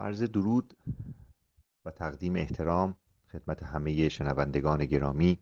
عرض 0.00 0.22
درود 0.22 0.76
و 1.84 1.90
تقدیم 1.90 2.36
احترام 2.36 2.96
خدمت 3.32 3.62
همه 3.62 4.08
شنوندگان 4.08 4.84
گرامی. 4.84 5.38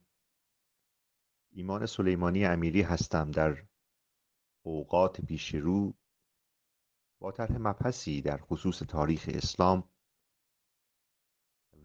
ایمان 1.50 1.86
سلیمانی 1.86 2.44
امیری 2.44 2.82
هستم 2.82 3.30
در 3.30 3.66
اوقات 4.62 5.20
پیش 5.20 5.54
رو 5.54 5.94
با 7.20 7.32
طرح 7.32 7.56
مبحثی 7.58 8.22
در 8.22 8.36
خصوص 8.36 8.78
تاریخ 8.78 9.30
اسلام 9.34 9.90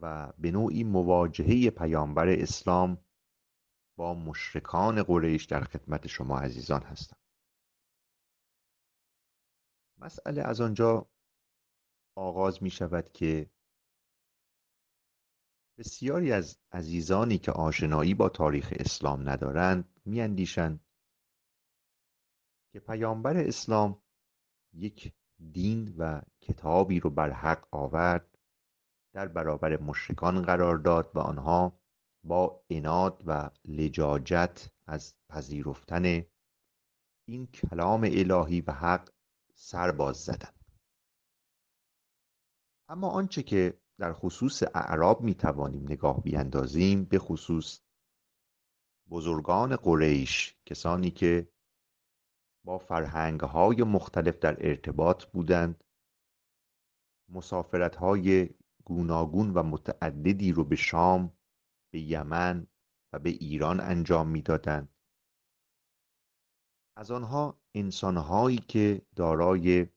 و 0.02 0.34
به 0.38 0.52
نوعی 0.52 0.84
مواجهه 0.84 1.70
پیامبر 1.70 2.30
اسلام 2.30 2.98
با 3.98 4.14
مشرکان 4.14 5.04
قریش 5.04 5.46
در 5.46 5.64
خدمت 5.64 6.08
شما 6.08 6.40
عزیزان 6.40 6.84
هستم. 6.84 7.18
مسئله 9.98 10.42
از 10.42 10.62
آنجا 10.62 11.13
آغاز 12.16 12.64
می 12.64 12.70
شود 12.70 13.12
که 13.12 13.50
بسیاری 15.78 16.32
از 16.32 16.58
عزیزانی 16.72 17.38
که 17.38 17.52
آشنایی 17.52 18.14
با 18.14 18.30
تاریخ 18.30 18.74
اسلام 18.80 19.30
ندارند 19.30 20.02
میاندیشند 20.06 20.86
که 22.74 22.80
پیامبر 22.80 23.38
اسلام 23.38 24.02
یک 24.74 25.14
دین 25.52 25.96
و 25.98 26.22
کتابی 26.42 27.00
رو 27.00 27.10
بر 27.10 27.32
حق 27.32 27.68
آورد 27.72 28.38
در 29.14 29.28
برابر 29.28 29.82
مشرکان 29.82 30.42
قرار 30.42 30.78
داد 30.78 31.12
و 31.16 31.20
آنها 31.20 31.80
با 32.24 32.64
اناد 32.70 33.24
و 33.26 33.50
لجاجت 33.66 34.70
از 34.88 35.16
پذیرفتن 35.30 36.26
این 37.28 37.48
کلام 37.48 38.04
الهی 38.04 38.62
و 38.62 38.72
حق 38.72 39.10
سر 39.56 39.92
باز 39.92 40.18
زدند. 40.18 40.63
اما 42.90 43.10
آنچه 43.10 43.44
که 43.44 43.80
در 44.00 44.14
خصوص 44.14 44.64
اعراب 44.64 45.22
می 45.22 45.36
توانیم 45.36 45.84
نگاه 45.84 46.24
بیاندازیم 46.24 47.06
به 47.06 47.20
خصوص 47.20 47.82
بزرگان 49.10 49.76
قریش 49.76 50.58
کسانی 50.66 51.12
که 51.12 51.54
با 52.66 52.78
فرهنگ 52.78 53.40
های 53.40 53.84
مختلف 53.84 54.40
در 54.40 54.68
ارتباط 54.68 55.26
بودند 55.26 55.84
مسافرت 57.30 57.96
های 57.96 58.50
گوناگون 58.86 59.54
و 59.54 59.64
متعددی 59.64 60.52
رو 60.52 60.64
به 60.64 60.76
شام 60.76 61.38
به 61.94 62.00
یمن 62.00 62.68
و 63.14 63.20
به 63.20 63.30
ایران 63.30 63.80
انجام 63.80 64.28
می‌دادند. 64.28 64.96
از 66.98 67.12
آنها 67.12 67.62
انسانهایی 67.76 68.58
که 68.58 69.02
دارای 69.16 69.88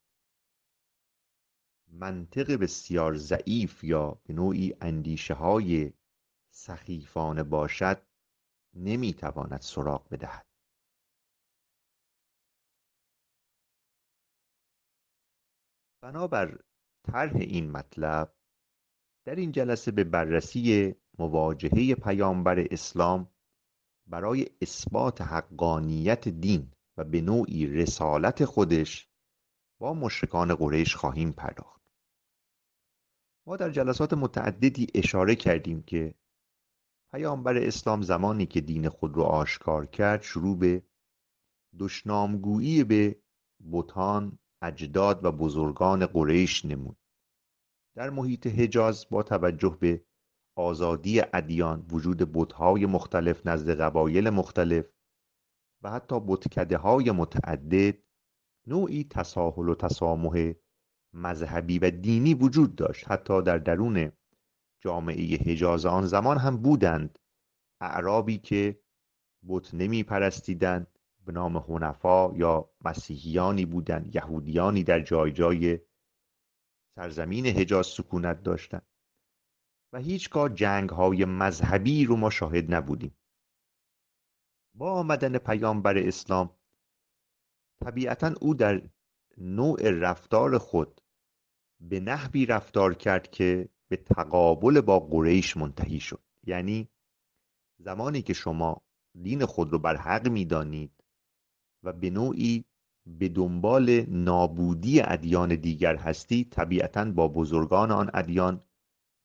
منطق 1.88 2.52
بسیار 2.52 3.16
ضعیف 3.16 3.84
یا 3.84 4.20
به 4.24 4.34
نوعی 4.34 4.74
اندیشه 4.80 5.34
های 5.34 5.92
سخیفانه 6.50 7.42
باشد 7.42 8.02
نمی‌تواند 8.74 9.60
سراغ 9.60 10.08
بدهد. 10.08 10.46
بنابر 16.02 16.58
طرح 17.04 17.36
این 17.36 17.70
مطلب 17.70 18.34
در 19.24 19.34
این 19.34 19.52
جلسه 19.52 19.90
به 19.90 20.04
بررسی 20.04 20.94
مواجهه 21.18 21.94
پیامبر 21.94 22.66
اسلام 22.70 23.30
برای 24.06 24.46
اثبات 24.62 25.20
حقانیت 25.20 26.28
دین 26.28 26.72
و 26.96 27.04
به 27.04 27.20
نوعی 27.20 27.66
رسالت 27.66 28.44
خودش 28.44 29.08
با 29.78 29.94
مشرکان 29.94 30.54
قریش 30.54 30.96
خواهیم 30.96 31.32
پرداخت. 31.32 31.82
ما 33.46 33.56
در 33.56 33.70
جلسات 33.70 34.12
متعددی 34.12 34.86
اشاره 34.94 35.34
کردیم 35.34 35.82
که 35.82 36.14
پیامبر 37.12 37.56
اسلام 37.56 38.02
زمانی 38.02 38.46
که 38.46 38.60
دین 38.60 38.88
خود 38.88 39.16
را 39.16 39.24
آشکار 39.24 39.86
کرد 39.86 40.22
شروع 40.22 40.58
به 40.58 40.82
دشنامگویی 41.78 42.84
به 42.84 43.20
بتان 43.72 44.38
اجداد 44.62 45.24
و 45.24 45.32
بزرگان 45.32 46.06
قریش 46.06 46.64
نمود. 46.64 46.96
در 47.94 48.10
محیط 48.10 48.46
حجاز 48.46 49.06
با 49.10 49.22
توجه 49.22 49.78
به 49.80 50.04
آزادی 50.56 51.20
ادیان 51.32 51.86
وجود 51.90 52.32
بتهای 52.32 52.86
مختلف 52.86 53.46
نزد 53.46 53.80
قبایل 53.80 54.30
مختلف 54.30 54.86
و 55.82 55.90
حتی 55.90 56.20
بتکده 56.20 56.76
های 56.76 57.10
متعدد 57.10 58.05
نوعی 58.66 59.04
تساهل 59.04 59.68
و 59.68 59.74
تسامح 59.74 60.52
مذهبی 61.12 61.78
و 61.78 61.90
دینی 61.90 62.34
وجود 62.34 62.74
داشت. 62.74 63.10
حتی 63.10 63.42
در 63.42 63.58
درون 63.58 64.12
جامعه 64.80 65.36
حجاز 65.36 65.86
آن 65.86 66.06
زمان 66.06 66.38
هم 66.38 66.56
بودند 66.56 67.18
اعرابی 67.80 68.38
که 68.38 68.80
بت 69.48 69.74
نمی 69.74 70.02
پرستیدند 70.02 70.98
به 71.24 71.32
نام 71.32 71.56
هنفا 71.56 72.32
یا 72.36 72.70
مسیحیانی 72.84 73.66
بودند 73.66 74.14
یهودیانی 74.14 74.84
در 74.84 75.00
جای 75.00 75.32
جای 75.32 75.80
سرزمین 76.94 77.46
حجاز 77.46 77.86
سکونت 77.86 78.42
داشتند. 78.42 78.86
و 79.92 79.98
هیچگاه 79.98 80.48
جنگ 80.48 80.90
های 80.90 81.24
مذهبی 81.24 82.04
رو 82.04 82.16
ما 82.16 82.30
شاهد 82.30 82.74
نبودیم. 82.74 83.16
با 84.74 84.92
آمدن 84.92 85.38
پیامبر 85.38 85.98
اسلام 85.98 86.55
طبیعتا 87.84 88.34
او 88.40 88.54
در 88.54 88.82
نوع 89.38 89.90
رفتار 89.90 90.58
خود 90.58 91.00
به 91.80 92.00
نحوی 92.00 92.46
رفتار 92.46 92.94
کرد 92.94 93.30
که 93.30 93.68
به 93.88 93.96
تقابل 93.96 94.80
با 94.80 95.00
قریش 95.00 95.56
منتهی 95.56 96.00
شد. 96.00 96.22
یعنی 96.46 96.88
زمانی 97.78 98.22
که 98.22 98.32
شما 98.32 98.82
دین 99.22 99.46
خود 99.46 99.72
رو 99.72 99.78
بر 99.78 99.96
حق 99.96 100.28
می‌دانید 100.28 101.04
و 101.82 101.92
به 101.92 102.10
نوعی 102.10 102.64
به 103.06 103.28
دنبال 103.28 104.00
نابودی 104.00 105.00
ادیان 105.00 105.54
دیگر 105.54 105.96
هستید 105.96 106.50
طبیعتا 106.50 107.04
با 107.04 107.28
بزرگان 107.28 107.90
آن 107.90 108.10
ادیان 108.14 108.62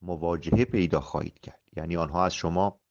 مواجهه 0.02 0.66
پیدا 0.66 1.00
خواهید 1.00 1.40
کرد. 1.40 1.62
یعنی 1.76 1.98
آنها 1.98 2.26
از 2.26 2.34
شما 2.34 2.82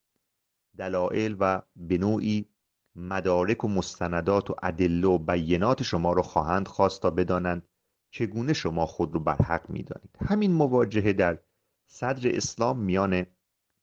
دلایل 0.79 1.37
و 1.41 1.63
به 1.77 1.99
نوعی 1.99 2.50
مدارک 2.97 3.65
و 3.65 3.69
مستندات 3.69 4.51
و 4.51 4.55
ادله 4.63 5.09
و 5.09 5.19
بینات 5.19 5.83
شما 5.83 6.13
رو 6.13 6.23
خواهند 6.23 6.69
خواست 6.69 7.03
تا 7.03 7.11
بدانند 7.11 7.69
چگونه 8.11 8.53
شما 8.53 8.87
خود 8.87 9.15
رو 9.15 9.21
بر 9.21 9.37
حق 9.37 9.71
می‌دانید. 9.71 10.17
همین 10.21 10.53
مواجهه 10.53 11.13
در 11.13 11.39
صدر 11.87 12.37
اسلام 12.37 12.79
میان 12.79 13.27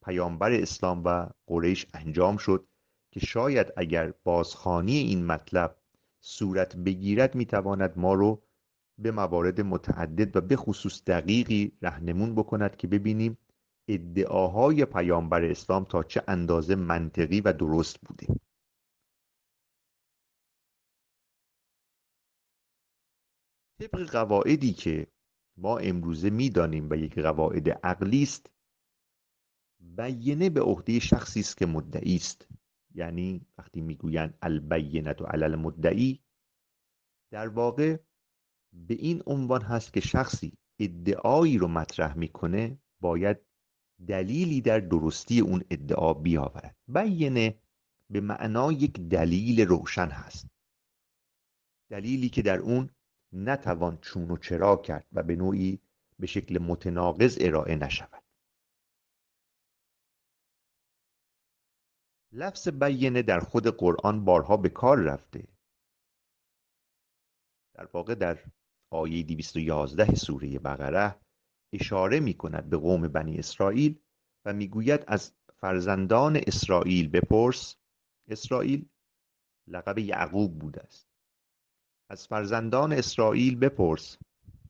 پیامبر 0.05 0.51
اسلام 0.51 1.01
و 1.05 1.27
قریش 1.47 1.87
انجام 1.93 2.37
شد 2.37 2.67
که 3.13 3.19
شاید 3.19 3.73
اگر 3.77 4.13
بازخانی 4.23 4.97
این 4.97 5.25
مطلب 5.25 5.77
صورت 6.19 6.75
بگیرد 6.75 7.35
می‌تواند 7.35 7.93
ما 7.97 8.13
رو 8.13 8.43
به 8.99 9.11
موارد 9.11 9.61
متعدد 9.61 10.35
و 10.35 10.41
به 10.41 10.55
خصوص 10.55 11.03
دقیقی 11.03 11.77
رهنمون 11.81 12.35
بکند 12.35 12.75
که 12.75 12.87
ببینیم 12.87 13.37
ادعاهای 13.87 14.85
پیامبر 14.85 15.43
اسلام 15.43 15.83
تا 15.83 16.03
چه 16.03 16.23
اندازه 16.27 16.75
منطقی 16.75 17.41
و 17.41 17.53
درست 17.53 17.97
بوده. 18.01 18.27
طبق 23.79 24.11
قواعدی 24.11 24.73
که 24.73 25.07
ما 25.57 25.77
امروزه 25.77 26.29
می‌دانیم 26.29 26.89
و 26.89 26.95
یک 26.95 27.19
قواعد 27.19 27.69
عقلی 27.69 28.23
است 28.23 28.49
بیینه 29.79 30.49
به 30.49 30.61
عهده 30.61 30.99
شخصی 30.99 31.39
است 31.39 31.57
که 31.57 31.65
مدعی 31.65 32.15
است. 32.15 32.47
یعنی 32.95 33.45
وقتی 33.57 33.81
می‌گویند 33.81 34.37
البینت 34.41 35.21
و 35.21 35.25
علل 35.25 35.55
مدعی 35.55 36.23
در 37.31 37.47
واقع 37.47 37.97
به 38.73 38.93
این 38.93 39.23
عنوان 39.25 39.61
هست 39.61 39.93
که 39.93 39.99
شخصی 39.99 40.53
ادعایی 40.79 41.57
رو 41.57 41.67
مطرح 41.67 42.17
می‌کنه 42.17 42.79
باید 43.01 43.37
دلیلی 44.07 44.61
در 44.61 44.79
درستی 44.79 45.39
اون 45.39 45.63
ادعا 45.71 46.13
بیاورد. 46.13 46.77
بیینه 46.87 47.61
به 48.09 48.21
معنای 48.21 48.75
یک 48.75 48.99
دلیل 48.99 49.61
روشن 49.61 50.07
هست. 50.07 50.47
دلیلی 51.89 52.29
که 52.29 52.41
در 52.41 52.59
اون 52.59 52.89
نتوان 53.33 53.97
چون 54.01 54.31
و 54.31 54.37
چرا 54.37 54.75
کرد 54.75 55.07
و 55.13 55.23
به 55.23 55.35
نوعی 55.35 55.79
به 56.19 56.27
شکل 56.27 56.57
متناقض 56.61 57.37
ارائه 57.41 57.75
نشود. 57.75 58.23
لفظ 62.31 62.67
بیینه 62.67 63.21
در 63.21 63.39
خود 63.39 63.67
قرآن 63.67 64.25
بارها 64.25 64.57
به 64.57 64.69
کار 64.69 64.97
رفته. 64.97 65.47
در 67.73 67.85
واقع 67.93 68.15
در 68.15 68.43
آیه 68.89 69.23
211 69.23 70.15
سوره 70.15 70.59
بقره 70.59 71.15
اشاره 71.73 72.19
می 72.19 72.33
کند 72.33 72.69
به 72.69 72.77
قوم 72.77 73.07
بنی 73.07 73.37
اسرائیل 73.37 73.99
و 74.45 74.53
می‌گوید 74.53 75.03
از 75.07 75.33
فرزندان 75.57 76.41
اسرائیل 76.47 77.09
بپرس 77.09 77.75
اسرائیل 78.27 78.89
لقب 79.67 79.97
یعقوب 79.97 80.59
بوده 80.59 80.81
است. 80.81 81.06
از 82.09 82.27
فرزندان 82.27 82.93
اسرائیل 82.93 83.55
بپرس 83.55 84.17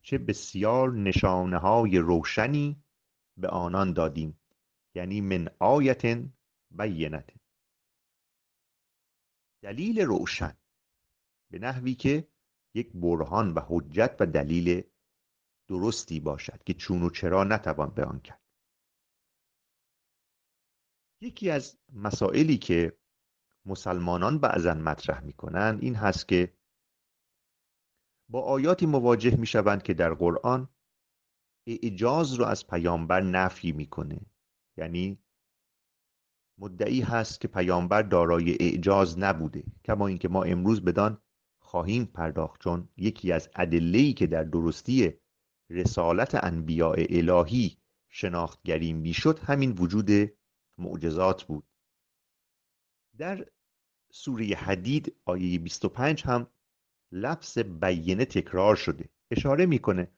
چه 0.02 0.18
بسیار 0.18 0.92
نشانه 0.92 1.58
های 1.58 1.98
روشنی 1.98 2.84
به 3.38 3.48
آنان 3.48 3.94
دادیم 3.94 4.40
یعنی 4.96 5.22
من 5.22 5.50
آیت 5.60 6.06
بینت. 6.72 7.34
دلیل 9.64 10.00
روشن 10.02 10.58
به 11.52 11.60
نحوی 11.60 11.96
که 11.96 12.28
یک 12.74 12.92
برهان 12.94 13.54
و 13.54 13.60
حجت 13.68 14.16
و 14.20 14.26
دلیل 14.26 14.84
درستی 15.68 16.20
باشد 16.20 16.64
که 16.64 16.74
چون 16.74 17.04
و 17.04 17.10
چرا 17.10 17.44
نتوان 17.44 17.90
بیان 17.90 18.20
کرد. 18.20 18.42
یکی 21.22 21.50
از 21.50 21.78
مسائلی 21.94 22.58
که 22.58 22.98
مسلمانان 23.66 24.40
بعضا 24.40 24.74
مطرح 24.74 25.24
می‌کنند 25.24 25.84
این 25.84 25.96
هست 25.96 26.28
که 26.28 26.57
با 28.30 28.42
آیاتی 28.42 28.86
مواجه 28.86 29.36
می‌شوند 29.36 29.84
که 29.84 29.94
در 29.94 30.14
قرآن 30.14 30.70
اعجاز 31.68 32.34
رو 32.34 32.46
از 32.46 32.68
پیامبر 32.68 33.22
نفی 33.22 33.72
می‌کنه. 33.72 34.20
یعنی 34.78 35.20
مدعی 36.60 37.02
هست 37.02 37.42
که 37.42 37.48
پیامبر 37.48 38.02
دارای 38.02 38.58
اعجاز 38.60 39.20
نبوده 39.20 39.64
کما 39.86 40.08
اینکه 40.08 40.28
ما 40.28 40.44
امروز 40.44 40.84
بدان 40.84 41.22
خواهیم 41.60 42.06
پرداخت 42.06 42.62
چون 42.62 42.90
یکی 42.98 43.32
از 43.32 43.50
ادله‌ای 43.56 44.14
که 44.14 44.28
در 44.28 44.44
درستی 44.44 45.14
رسالت 45.70 46.44
انبیاء 46.44 46.96
الهی 47.10 47.78
شناختگری 48.10 48.94
می‌شد 48.94 49.40
همین 49.40 49.72
وجود 49.72 50.10
معجزات 50.78 51.44
بود. 51.44 51.68
در 53.18 53.46
سوره 54.12 54.46
حدید 54.46 55.16
آیه 55.26 55.60
25 55.60 56.24
هم 56.24 56.48
لفظ 57.12 57.58
بیینه 57.60 58.26
تکرار 58.26 58.76
شده. 58.76 59.10
اشاره 59.32 59.66
می‌کنه 59.66 60.12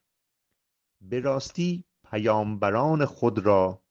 به 1.02 1.20
راستی 1.20 1.86
پیامبران 2.12 3.06
خود 3.06 3.40
را 3.40 3.84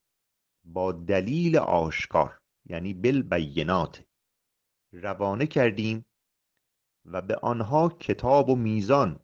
با 0.65 0.93
دلیل 0.93 1.57
آشکار 1.57 2.41
یعنی 2.65 2.95
بالبینات 2.95 4.05
روانه 4.93 5.47
کردیم 5.47 6.05
و 7.05 7.23
به 7.23 7.37
آنها 7.37 7.89
کتاب 7.89 8.49
و 8.49 8.57
میزان 8.57 9.21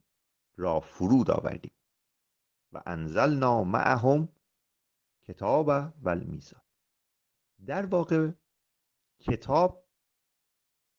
را 0.56 0.80
فرود 0.80 1.30
آوردیم 1.30 1.74
و 2.72 2.82
انزلنا 2.86 3.64
معهم 3.64 4.28
کتاب 5.24 5.68
و 6.02 6.08
المیزان. 6.08 6.62
در 7.66 7.86
واقع 7.86 8.30
کتاب 9.20 9.88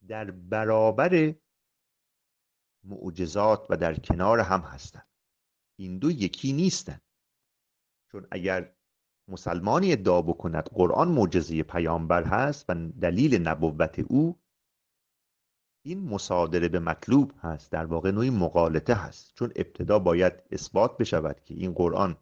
در 0.07 0.31
برابر 0.31 1.35
معجزات 2.85 3.65
و 3.69 3.77
در 3.77 3.95
کنار 3.95 4.39
هم 4.39 4.59
هستند. 4.59 5.07
این 5.79 5.97
دو 5.97 6.11
یکی 6.11 6.53
نیستند. 6.53 7.01
چون 8.11 8.27
اگر 8.31 8.75
مسلمانی 9.27 9.91
ادعا 9.91 10.21
بکند 10.21 10.63
قرآن 10.63 11.07
معجزه 11.07 11.63
پیامبر 11.63 12.23
هست 12.23 12.65
و 12.69 12.73
دلیل 12.75 13.47
نبوت 13.47 13.99
او 13.99 14.39
این 15.85 16.09
مصادره 16.09 16.67
به 16.67 16.79
مطلوب 16.79 17.33
هست 17.39 17.71
در 17.71 17.85
واقع 17.85 18.11
نوعی 18.11 18.29
مقالطه 18.29 18.93
هست. 18.93 19.33
چون 19.35 19.51
ابتدا 19.55 19.99
باید 19.99 20.33
اثبات 20.51 20.97
بشود 20.97 21.43
که 21.43 21.53
این 21.53 21.73
قرآن 21.73 22.17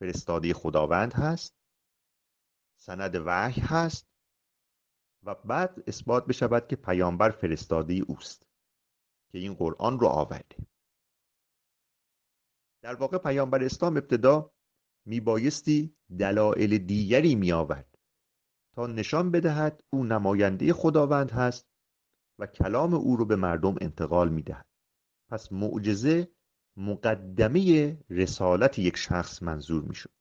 فرستاده 0.00 0.54
خداوند 0.54 1.12
هست 1.12 1.56
سند 2.80 3.22
وحی 3.26 3.60
هست 3.60 4.08
و 5.22 5.34
بعد 5.34 5.82
اثبات 5.86 6.26
بشود 6.26 6.68
که 6.68 6.76
پیامبر 6.76 7.30
فرستاده 7.30 7.94
اوست. 7.94 8.51
که 9.32 9.38
این 9.38 9.54
قرآن 9.54 10.00
رو 10.00 10.06
آورده. 10.06 10.56
در 12.82 12.94
واقع 12.94 13.18
پیامبر 13.18 13.64
اسلام 13.64 13.96
ابتدا 13.96 14.52
میبایستی 15.06 15.96
دلایل 16.18 16.78
دیگری 16.78 17.34
میآورد. 17.34 17.98
تا 18.74 18.86
نشان 18.86 19.30
بدهد 19.30 19.84
او 19.90 20.04
نماینده 20.04 20.72
خداوند 20.72 21.30
هست 21.30 21.66
و 22.38 22.46
کلام 22.46 22.94
او 22.94 23.16
رو 23.16 23.24
به 23.24 23.36
مردم 23.36 23.74
انتقال 23.80 24.28
می‌دهد. 24.28 24.66
پس 25.30 25.52
معجزه 25.52 26.32
مقدمه 26.76 27.96
رسالت 28.10 28.78
یک 28.78 28.96
شخص 28.96 29.42
منظور 29.42 29.82
می‌شد. 29.82 30.12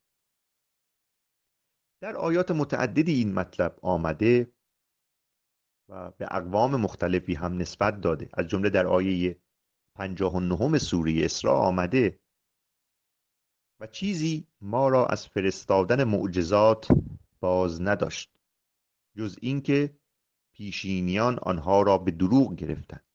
در 2.01 2.15
آیات 2.15 2.51
متعددی 2.51 3.13
این 3.13 3.33
مطلب 3.33 3.79
آمده 3.81 4.53
و 5.91 6.11
به 6.11 6.27
اقوام 6.31 6.75
مختلفی 6.75 7.33
هم 7.33 7.57
نسبت 7.57 8.01
داده. 8.01 8.29
از 8.33 8.47
جمله 8.47 8.69
در 8.69 8.87
آیه 8.87 9.41
59 9.95 10.77
سوره 10.77 11.25
اسراء 11.25 11.55
آمده 11.55 12.19
و 13.79 13.87
چیزی 13.87 14.47
ما 14.61 14.89
را 14.89 15.05
از 15.05 15.27
فرستادن 15.27 16.03
معجزات 16.03 16.87
باز 17.39 17.81
نداشت 17.81 18.31
جز 19.17 19.37
اینکه 19.41 19.95
پیشینیان 20.53 21.39
آنها 21.39 21.81
را 21.81 21.97
به 21.97 22.11
دروغ 22.11 22.55
گرفتند 22.55 23.05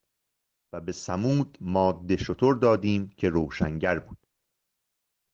و 0.73 0.81
به 0.81 0.93
سمود 0.93 1.58
ماده 1.61 2.17
شطور 2.17 2.55
دادیم 2.55 3.08
که 3.08 3.28
روشنگر 3.28 3.99
بود. 3.99 4.26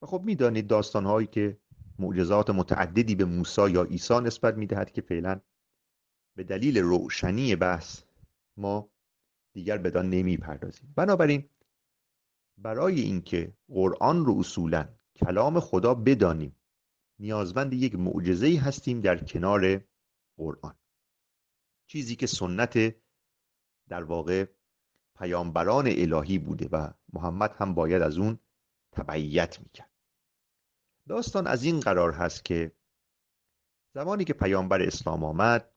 و 0.03 0.06
خب 0.06 0.23
می‌دانید 0.25 0.67
داستانهایی 0.67 1.27
که 1.27 1.59
معجزات 1.99 2.50
متعددی 2.50 3.15
به 3.15 3.25
موسی 3.25 3.71
یا 3.71 3.83
عیسی 3.83 4.15
نسبت 4.15 4.55
می‌دهد 4.55 4.93
که 4.93 5.03
فعلا 5.03 5.41
به 6.37 6.44
دلیل 6.44 6.79
روشنی 6.79 7.56
بحث 7.56 8.02
ما 8.56 8.90
دیگر 9.55 9.79
بدان 9.79 10.11
نمی‌پردازیم. 10.11 10.93
بنابراین 10.96 11.49
برای 12.58 13.00
اینکه 13.00 13.52
قرآن 13.69 14.25
رو 14.25 14.38
اصولا 14.38 14.88
کلام 15.17 15.61
خدا 15.61 15.94
بدانیم 15.94 16.56
نیازمند 17.19 17.73
یک 17.73 17.94
معجزه 17.94 18.61
هستیم 18.61 19.00
در 19.00 19.25
کنار 19.25 19.84
قرآن. 20.37 20.79
چیزی 21.87 22.17
که 22.17 22.26
سنت 22.26 22.94
در 23.88 24.05
واقع 24.05 24.46
پیامبران 25.19 25.87
الهی 25.87 26.38
بوده 26.38 26.69
و 26.73 26.93
محمد 27.12 27.55
هم 27.58 27.75
باید 27.75 28.02
از 28.02 28.19
اون 28.19 28.38
تبعیت 28.93 29.61
می‌کرد. 29.61 29.90
داستان 31.08 31.46
از 31.46 31.64
این 31.64 31.81
قرار 31.81 32.12
هست 32.12 32.44
که 32.44 32.73
زمانی 33.94 34.25
که 34.25 34.32
پیامبر 34.32 34.82
اسلام 34.82 35.25
آمد 35.25 35.72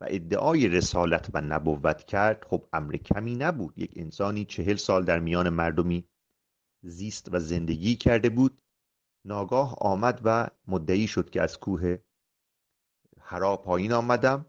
و 0.00 0.06
ادعای 0.08 0.68
رسالت 0.68 1.30
و 1.34 1.40
نبوت 1.40 2.04
کرد 2.04 2.44
خب 2.44 2.68
امر 2.72 2.96
کمی 2.96 3.34
نبود. 3.34 3.78
یک 3.78 3.92
انسانی 3.96 4.44
چهل 4.44 4.76
سال 4.76 5.04
در 5.04 5.18
میان 5.18 5.48
مردمی 5.48 6.08
زیست 6.84 7.34
و 7.34 7.40
زندگی 7.40 7.96
کرده 7.96 8.28
بود. 8.28 8.62
ناگاه 9.26 9.76
آمد 9.80 10.20
و 10.24 10.48
مدعی 10.66 11.06
شد 11.06 11.30
که 11.30 11.42
از 11.42 11.58
کوه 11.58 11.96
حرا 13.20 13.56
پایین 13.56 13.92
آمدم. 13.92 14.46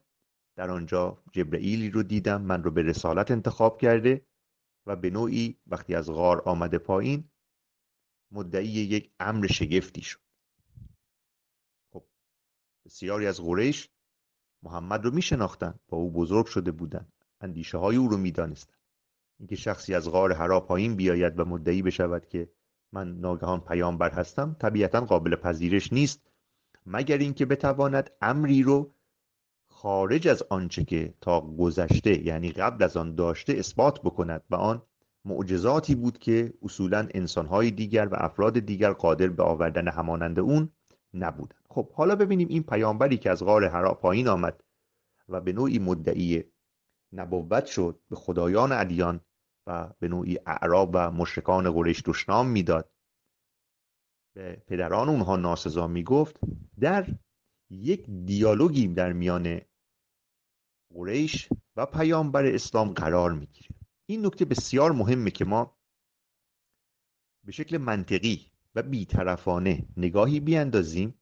در 0.58 0.72
آنجا 0.72 1.24
جبرئیلی 1.34 1.90
رو 1.90 2.04
دیدم 2.04 2.42
من 2.42 2.64
رو 2.64 2.72
به 2.72 2.82
رسالت 2.82 3.32
انتخاب 3.32 3.82
کرده 3.82 4.28
و 4.88 4.96
به 4.96 5.10
نوعی 5.10 5.60
وقتی 5.68 5.96
از 5.96 6.10
غار 6.12 6.42
آمده 6.46 6.78
پایین 6.78 7.30
مدعی 8.32 8.68
یک 8.68 9.12
امر 9.20 9.48
شگفتی 9.48 10.02
شد. 10.02 10.20
خب 11.94 12.06
بسیاری 12.86 13.28
از 13.28 13.42
قریش 13.42 13.90
محمد 14.68 15.06
رو 15.06 15.12
می 15.12 15.22
شناختن 15.22 15.74
با 15.90 15.98
او 15.98 16.12
بزرگ 16.12 16.46
شده 16.46 16.72
بودند 16.72 17.12
اندیشه 17.42 17.78
های 17.78 17.96
او 17.96 18.08
رو 18.08 18.18
می 18.18 18.32
دانستن. 18.32 18.74
اینکه 19.40 19.56
شخصی 19.56 19.96
از 19.96 20.10
غار 20.12 20.34
حرا 20.34 20.60
پایین 20.60 20.96
بیاید 20.96 21.40
و 21.40 21.46
مدعی 21.46 21.82
بشود 21.82 22.28
که 22.28 22.50
من 22.92 23.20
ناگهان 23.20 23.62
پیامبر 23.62 24.12
هستم 24.12 24.56
طبیعتا 24.60 25.02
قابل 25.02 25.36
پذیرش 25.36 25.94
نیست 25.94 26.22
مگر 26.86 27.18
اینکه 27.18 27.46
بتواند 27.46 28.10
امری 28.22 28.64
رو 28.64 28.94
خارج 29.68 30.28
از 30.28 30.44
آنچه 30.50 30.84
که 30.84 31.14
تا 31.22 31.42
گذشته 31.42 32.26
یعنی 32.26 32.52
قبل 32.52 32.84
از 32.84 32.98
آن 32.98 33.16
داشته 33.16 33.54
اثبات 33.54 34.02
بکند. 34.02 34.44
و 34.50 34.56
آن 34.56 34.82
معجزاتی 35.26 35.96
بود 35.96 36.18
که 36.18 36.54
اصولا 36.62 37.08
انسانهای 37.14 37.72
دیگر 37.72 38.08
و 38.12 38.16
افراد 38.16 38.60
دیگر 38.60 38.94
قادر 38.94 39.28
به 39.28 39.44
آوردن 39.44 39.88
همانند 39.88 40.40
اون 40.40 40.70
نبودند 41.24 41.66
خب 41.70 41.92
حالا 41.92 42.16
ببینیم 42.16 42.48
این 42.48 42.64
پیامبری 42.64 43.18
که 43.18 43.30
از 43.32 43.44
غار 43.44 43.68
حرا 43.68 43.94
پایین 43.94 44.28
آمد 44.28 44.64
و 45.30 45.42
به 45.42 45.54
نوعی 45.54 45.80
مدعی 45.80 46.44
نبوت 47.14 47.66
شد 47.66 48.00
به 48.10 48.16
خدایان 48.16 48.72
ادیان 48.72 49.22
و 49.68 49.94
به 50.00 50.08
نوعی 50.08 50.38
اعراب 50.46 50.92
و 50.94 51.12
مشرکان 51.12 51.72
قریش 51.72 52.04
دشنام 52.06 52.48
می‌داد. 52.48 52.92
به 54.36 54.64
پدران 54.68 55.10
اونها 55.10 55.36
ناسزا 55.36 55.88
می‌گفت. 55.88 56.40
در 56.80 57.08
یک 57.70 58.06
دیالوگی 58.26 58.88
در 58.88 59.14
میان 59.14 59.62
قریش 60.94 61.50
و 61.76 61.86
پیامبر 61.86 62.46
اسلام 62.46 62.94
قرار 62.94 63.32
می‌گیره. 63.32 63.70
این 64.06 64.26
نکته 64.26 64.46
بسیار 64.46 64.92
مهمه 64.92 65.32
که 65.32 65.46
ما 65.46 65.78
به 67.46 67.52
شکل 67.52 67.78
منطقی 67.78 68.52
و 68.78 68.84
بیطرفانه 68.84 69.88
نگاهی 69.98 70.40
بیاندازیم 70.40 71.22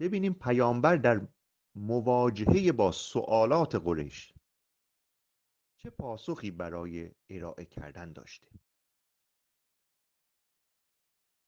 ببینیم 0.00 0.34
پیامبر 0.34 0.96
در 0.96 1.28
مواجهه 1.74 2.72
با 2.72 2.92
سوالات 2.92 3.74
قریش 3.74 4.32
چه 5.76 5.90
پاسخی 5.90 6.50
برای 6.50 7.10
ارائه 7.30 7.64
کردن 7.64 8.12
داشته. 8.12 8.48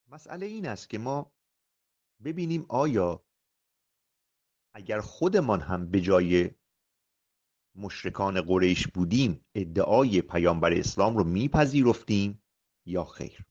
مسئله 0.09 0.47
این 0.47 0.67
است 0.67 0.91
که 0.91 0.99
ما 0.99 1.33
ببینیم 2.25 2.67
آیا 2.69 3.25
اگر 4.75 5.01
خودمان 5.01 5.61
هم 5.61 5.91
به 5.91 6.01
جای 6.01 6.51
مشرکان 7.75 8.41
قریش 8.41 8.87
بودیم 8.87 9.45
ادعای 9.55 10.23
پیامبر 10.23 10.73
اسلام 10.73 11.17
رو 11.17 11.25
میپذیرفتیم 11.25 12.43
یا 12.87 13.05
خیر؟ 13.05 13.50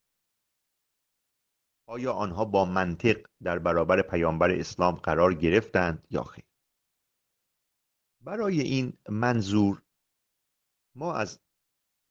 آیا 1.89 2.13
آنها 2.13 2.46
با 2.46 2.65
منطق 2.65 3.27
در 3.43 3.60
برابر 3.60 4.01
پیامبر 4.01 4.51
اسلام 4.51 4.96
قرار 4.96 5.34
گرفتند 5.34 6.08
یا 6.12 6.24
خیر؟ 6.24 6.46
برای 8.22 8.62
این 8.62 8.93
منظور 9.10 9.81
ما 10.96 11.13
از 11.13 11.39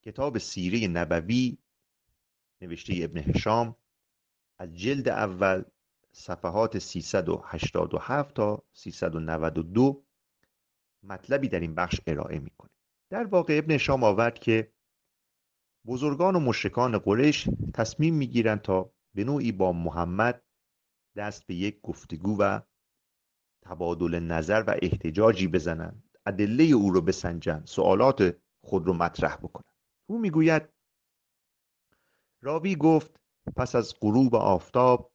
کتاب 0.04 0.38
سیره 0.38 0.88
نبوی 0.88 1.58
نوشته 2.60 2.94
ابن 2.96 3.18
هشام 3.18 3.76
از 4.58 4.76
جلد 4.76 5.08
اول 5.08 5.64
صفحات 6.12 6.78
387 6.78 8.34
تا 8.34 8.62
392 8.72 10.04
مطلبی 11.02 11.48
در 11.48 11.60
این 11.60 11.74
بخش 11.74 12.00
ارائه 12.06 12.38
می‌کنه. 12.38 12.70
در 13.10 13.24
واقع 13.24 13.58
ابن 13.58 13.76
شام 13.78 14.04
آورد 14.04 14.38
که 14.38 14.72
بزرگان 15.86 16.36
و 16.36 16.40
مشرکان 16.40 16.98
قریش 16.98 17.48
تصمیم 17.74 18.14
می‌گیرند 18.14 18.62
تا 18.62 18.92
به 19.14 19.24
نوعی 19.24 19.52
با 19.52 19.72
محمد 19.72 20.42
دست 21.16 21.46
به 21.46 21.54
یک 21.54 21.80
گفتگو 21.80 22.36
و 22.40 22.60
تبادل 23.64 24.18
نظر 24.18 24.64
و 24.66 24.76
احتجاجی 24.82 25.48
بزنند 25.48 26.08
ادله 26.26 26.64
او 26.64 26.90
رو 26.90 27.00
بسنجند 27.00 27.66
سوالات 27.66 28.36
خود 28.64 28.86
رو 28.86 28.94
مطرح 28.94 29.36
بکنند 29.36 29.74
او 30.06 30.18
می‌گوید 30.18 30.68
راوی 32.40 32.76
گفت 32.76 33.20
پس 33.56 33.74
از 33.74 33.94
غروب 34.00 34.34
آفتاب 34.34 35.12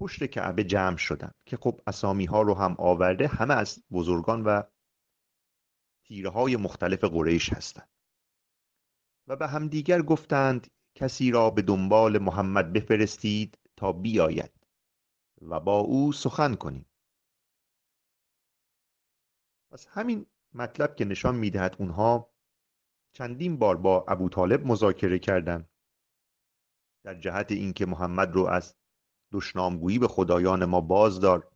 پشت 0.00 0.24
کعبه 0.24 0.64
جمع 0.64 0.96
شدند 0.96 1.34
که 1.46 1.56
خب 1.56 1.80
اسامی 1.86 2.24
ها 2.24 2.42
رو 2.42 2.54
هم 2.54 2.76
آورده 2.78 3.26
همه 3.26 3.54
از 3.54 3.84
بزرگان 3.92 4.44
و 4.44 4.62
تیره 6.04 6.30
های 6.30 6.56
مختلف 6.56 7.04
قریش 7.04 7.52
هستند. 7.52 7.88
و 9.26 9.36
به 9.36 9.46
همدیگر 9.46 10.02
گفتند 10.02 10.66
کسی 10.94 11.30
را 11.30 11.50
به 11.50 11.62
دنبال 11.62 12.18
محمد 12.18 12.72
بفرستید 12.72 13.58
تا 13.76 13.92
بیاید 13.92 14.50
و 15.42 15.60
با 15.60 15.78
او 15.78 16.12
سخن 16.12 16.54
کنیم. 16.54 16.86
پس 19.70 19.86
همین 19.90 20.26
مطلب 20.54 20.96
که 20.96 21.04
نشان 21.04 21.34
می‌دهد 21.36 21.76
اونها 21.78 22.30
چندین 23.12 23.58
بار 23.58 23.76
با 23.76 24.04
ابو 24.08 24.28
طالب 24.28 24.66
مذاکره 24.66 25.18
کردند. 25.18 25.68
در 27.04 27.20
جهت 27.20 27.52
اینکه 27.52 27.86
محمد 27.86 28.32
رو 28.32 28.44
از 28.46 28.76
دشنامگویی 29.32 29.98
به 29.98 30.08
خدایان 30.08 30.64
ما 30.64 30.80
بازدار 30.80 31.50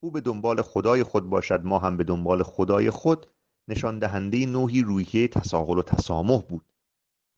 او 0.00 0.10
به 0.10 0.20
دنبال 0.20 0.62
خدای 0.62 1.02
خود 1.02 1.30
باشد 1.30 1.64
ما 1.64 1.78
هم 1.78 1.96
به 1.96 2.04
دنبال 2.04 2.42
خدای 2.42 2.90
خود 2.90 3.26
نشان 3.68 3.98
دهنده 3.98 4.46
نوعی 4.46 4.82
روحیه 4.82 5.28
تساهل 5.28 5.78
و 5.78 5.82
تسامح 5.82 6.42
بود. 6.42 6.71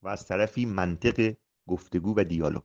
و 0.05 0.07
از 0.07 0.25
طرفی 0.25 0.65
منطق 0.65 1.35
گفتگو 1.67 2.13
و 2.17 2.23
دیالوگ. 2.23 2.63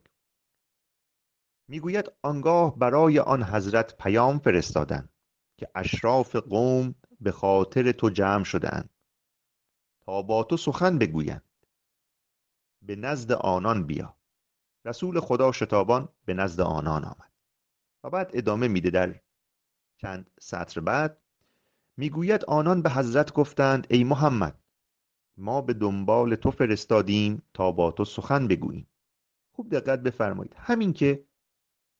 می‌گوید 1.68 2.12
آنگاه 2.22 2.78
برای 2.78 3.18
آن 3.18 3.42
حضرت 3.42 3.96
پیام 3.96 4.38
فرستادند 4.38 5.12
که 5.56 5.68
اشراف 5.74 6.36
قوم 6.36 6.94
به 7.20 7.32
خاطر 7.32 7.92
تو 7.92 8.10
جمع 8.10 8.44
شدهاند. 8.44 8.90
تا 10.00 10.22
با 10.22 10.44
تو 10.44 10.56
سخن 10.56 10.98
بگویند. 10.98 11.44
به 12.82 12.96
نزد 12.96 13.32
آنان 13.32 13.86
بیا. 13.86 14.16
رسول 14.84 15.20
خدا 15.20 15.52
شتابان 15.52 16.08
به 16.24 16.34
نزد 16.34 16.60
آنان 16.60 17.04
آمد. 17.04 17.32
و 18.04 18.10
بعد 18.10 18.30
ادامه 18.34 18.68
میده 18.68 18.90
در 18.90 19.20
چند 19.96 20.30
سطر 20.40 20.80
بعد. 20.80 21.22
می‌گوید 21.96 22.44
آنان 22.44 22.82
به 22.82 22.90
حضرت 22.90 23.32
گفتند 23.32 23.86
ای 23.90 24.04
محمد 24.04 24.59
ما 25.40 25.60
به 25.60 25.74
دنبال 25.74 26.34
تو 26.34 26.50
فرستادیم 26.50 27.42
تا 27.54 27.72
با 27.72 27.90
تو 27.90 28.04
سخن 28.04 28.48
بگوییم. 28.48 28.86
خوب 29.52 29.70
دقت 29.70 30.00
بفرمایید. 30.02 30.54
همین 30.56 30.92
که 30.92 31.24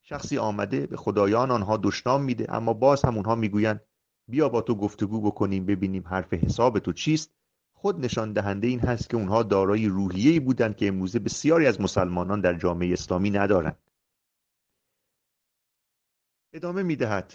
شخصی 0.03 0.39
آمده 0.39 0.87
به 0.87 0.97
خدایان 0.97 1.51
آنها 1.51 1.77
دشنام 1.77 2.23
میده 2.23 2.55
اما 2.55 2.73
باز 2.73 3.05
هم 3.05 3.17
اونها 3.17 3.35
می‌گویند 3.35 3.81
بیا 4.29 4.49
با 4.49 4.61
تو 4.61 4.75
گفتگو 4.75 5.21
بکنیم 5.21 5.67
ببینیم 5.67 6.09
حرف 6.09 6.35
حساب 6.35 6.79
تو 6.79 6.93
چیست. 6.93 7.35
خود 7.73 8.05
نشان 8.05 8.33
دهنده 8.33 8.67
این 8.67 8.81
هست 8.81 9.11
که 9.11 9.17
اونها 9.17 9.43
دارای 9.43 9.87
روحیه‌ای 9.87 10.41
بودند 10.41 10.77
که 10.77 10.89
امروزه 10.89 11.19
بسیاری 11.19 11.67
از 11.67 11.81
مسلمانان 11.81 12.41
در 12.41 12.55
جامعه 12.55 12.93
اسلامی 12.93 13.31
ندارند. 13.31 13.79
ادامه 16.53 16.83
می‌دهد. 16.83 17.35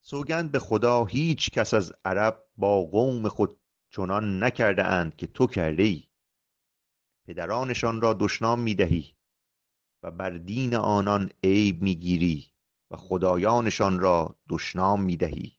سوگند 0.00 0.52
به 0.52 0.58
خدا 0.58 1.04
هیچ 1.04 1.50
کس 1.50 1.74
از 1.74 1.92
عرب 2.04 2.44
با 2.56 2.82
قوم 2.82 3.28
خود 3.28 3.56
چنان 3.96 4.44
نکرده 4.44 4.84
اند 4.84 5.16
که 5.16 5.26
تو 5.26 5.46
کرده 5.46 5.82
ای 5.82 6.02
پدرانشان 7.26 8.00
را 8.00 8.14
دشنام 8.14 8.60
می‌دهی 8.60 9.14
و 10.02 10.10
بر 10.10 10.30
دین 10.30 10.74
آنان 10.74 11.30
عیب 11.44 11.82
می‌گیری 11.82 12.52
و 12.90 12.96
خدایانشان 12.96 13.98
را 13.98 14.36
دشنام 14.48 15.02
می‌دهی 15.02 15.52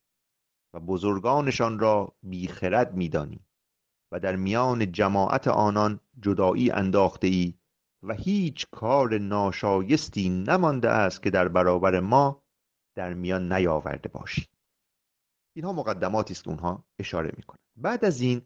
و 0.74 0.80
بزرگانشان 0.80 1.80
را 1.80 2.16
بیخرد 2.24 2.94
میدانی 2.94 3.46
و 4.12 4.20
در 4.20 4.36
میان 4.36 4.92
جماعت 4.92 5.48
آنان 5.48 6.00
جدایی 6.22 6.72
انداخته 6.72 7.28
ای 7.28 7.54
و 8.04 8.14
هیچ 8.14 8.68
کار 8.72 9.18
ناشایستی 9.18 10.30
نمانده 10.30 10.90
است 10.90 11.24
که 11.24 11.30
در 11.30 11.48
برابر 11.48 12.00
ما 12.00 12.44
در 12.96 13.14
میان 13.14 13.54
نیاورده 13.54 14.10
باشی. 14.10 14.48
اینها 15.56 15.74
مقدماتی 15.74 16.34
است 16.34 16.44
که 16.44 16.50
اونها 16.50 16.86
اشاره 17.00 17.34
می‌کنن 17.38 17.65
بعد 17.78 18.06
از 18.06 18.22
این 18.22 18.42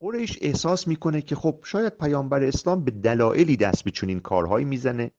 قریش 0.00 0.38
احساس 0.40 0.88
می‌کنه 0.88 1.22
که 1.22 1.34
خب 1.34 1.60
شاید 1.64 1.96
پیامبر 1.98 2.42
اسلام 2.42 2.84
به 2.84 2.90
دلایلی 2.90 3.56
دست 3.56 3.84
به 3.84 3.90
چنین 3.90 4.20
کارهایی 4.20 4.64
می‌زنه 4.64 5.10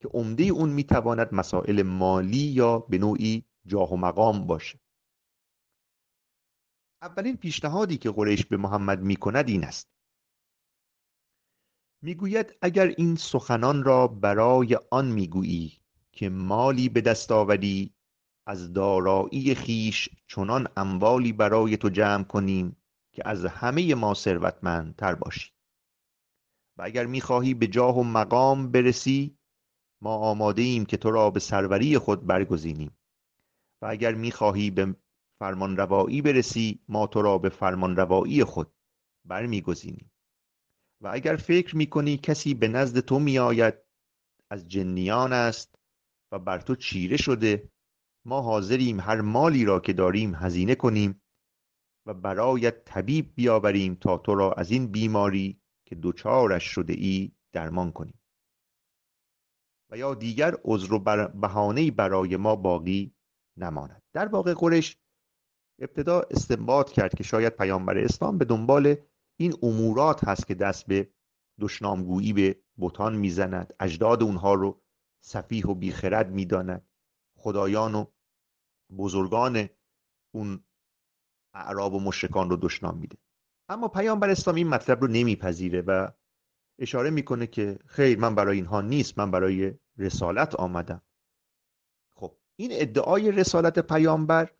که 0.00 0.08
عمده 0.08 0.44
اون 0.44 0.70
می‌تواند 0.70 1.34
مسائل 1.34 1.82
مالی 1.82 2.36
یا 2.36 2.78
به 2.78 2.98
نوعی 2.98 3.44
جاه 3.66 3.92
و 3.92 3.96
مقام 3.96 4.46
باشه. 4.46 4.80
اولین 7.02 7.36
پیشنهادی 7.36 7.96
که 7.98 8.10
قریش 8.10 8.46
به 8.46 8.56
محمد 8.56 9.00
می‌کند 9.00 9.48
این 9.48 9.64
است. 9.64 9.88
می‌گوید 12.02 12.54
اگر 12.62 12.86
این 12.86 13.16
سخنان 13.16 13.84
را 13.84 14.06
برای 14.08 14.78
آن 14.90 15.08
می‌گویی 15.10 15.80
که 16.12 16.28
مالی 16.28 16.88
به 16.88 17.00
دست 17.00 17.32
آوری 17.32 17.94
از 18.50 18.72
دارایی 18.72 19.54
خیش 19.54 20.08
چنان 20.26 20.68
اموالی 20.76 21.32
برای 21.32 21.76
تو 21.76 21.88
جمع 21.88 22.24
کنیم 22.24 22.76
که 23.12 23.28
از 23.28 23.44
همه 23.44 23.94
ما 23.94 24.14
ثروتمندتر 24.14 25.14
باشی. 25.14 25.50
و 26.78 26.82
اگر 26.82 27.06
می‌خواهی 27.06 27.54
به 27.54 27.66
جاه 27.66 27.98
و 27.98 28.02
مقام 28.02 28.70
برسی 28.72 29.38
ما 30.02 30.14
آماده 30.14 30.62
ایم 30.62 30.84
که 30.84 30.96
تو 30.96 31.10
را 31.10 31.30
به 31.30 31.40
سروری 31.40 31.98
خود 31.98 32.26
برگزینیم. 32.26 32.98
و 33.82 33.86
اگر 33.86 34.14
می‌خواهی 34.14 34.70
به 34.70 34.96
فرمان 35.38 35.76
روایی 35.76 36.22
برسی 36.22 36.80
ما 36.88 37.06
تو 37.06 37.22
را 37.22 37.38
به 37.38 37.48
فرمان 37.48 37.96
روایی 37.96 38.44
خود 38.44 38.72
برمیگزینیم. 39.24 40.10
و 41.00 41.10
اگر 41.12 41.36
فکر 41.36 41.76
می‌کنی 41.76 42.16
کسی 42.16 42.54
به 42.54 42.68
نزد 42.68 43.00
تو 43.00 43.18
میآید 43.18 43.74
از 44.50 44.68
جنیان 44.68 45.32
است 45.32 45.74
و 46.32 46.38
بر 46.38 46.60
تو 46.60 46.76
چیره 46.76 47.16
شده 47.16 47.70
ما 48.24 48.42
حاضریم 48.42 49.00
هر 49.00 49.20
مالی 49.20 49.64
را 49.64 49.80
که 49.80 49.92
داریم 49.92 50.34
هزینه 50.34 50.74
کنیم 50.74 51.22
و 52.06 52.14
برایت 52.14 52.84
طبیب 52.84 53.34
بیاوریم 53.34 53.94
تا 53.94 54.18
تو 54.18 54.34
را 54.34 54.52
از 54.52 54.70
این 54.70 54.86
بیماری 54.86 55.60
که 55.84 55.96
دچارش 56.02 56.64
شده 56.64 56.92
ای 56.92 57.32
درمان 57.52 57.92
کنیم. 57.92 58.20
و 59.90 59.96
یا 59.96 60.14
دیگر 60.14 60.54
عذر 60.64 60.92
و 60.92 60.98
بهانه‌ای 61.28 61.90
برای 61.90 62.36
ما 62.36 62.56
باقی 62.56 63.14
نماند. 63.56 64.02
در 64.12 64.28
واقع 64.28 64.54
قرش 64.54 64.96
ابتدا 65.80 66.20
استنباط 66.20 66.92
کرد 66.92 67.14
که 67.14 67.24
شاید 67.24 67.56
پیامبر 67.56 67.98
اسلام 67.98 68.38
به 68.38 68.44
دنبال 68.44 68.96
این 69.36 69.54
امورات 69.62 70.24
هست 70.24 70.46
که 70.46 70.54
دست 70.54 70.86
به 70.86 71.10
دشنامگویی 71.60 72.32
به 72.32 72.62
بتان 72.78 73.16
می‌زند 73.16 73.74
اجداد 73.80 74.22
اونها 74.22 74.54
رو 74.54 74.82
سفیه 75.24 75.66
و 75.66 75.74
بیخرد 75.74 76.30
می‌داند. 76.30 76.89
خدایان 77.40 77.94
و 77.94 78.04
بزرگان 78.98 79.68
اون 80.34 80.64
اعراب 81.54 81.94
و 81.94 82.00
مشرکان 82.00 82.50
رو 82.50 82.56
دشنام 82.56 82.98
میده. 82.98 83.18
اما 83.68 83.88
پیامبر 83.88 84.30
اسلام 84.30 84.56
این 84.56 84.68
مطلب 84.68 85.00
رو 85.00 85.08
نمیپذیره 85.08 85.80
و 85.80 86.08
اشاره 86.78 87.10
می‌کنه 87.10 87.46
که 87.46 87.78
خیر 87.86 88.18
من 88.18 88.34
برای 88.34 88.56
اینها 88.56 88.80
نیست 88.80 89.18
من 89.18 89.30
برای 89.30 89.74
رسالت 89.96 90.54
آمدم. 90.54 91.02
خب 92.14 92.36
این 92.56 92.70
ادعای 92.72 93.32
رسالت 93.32 93.78
پیامبر 93.78 94.50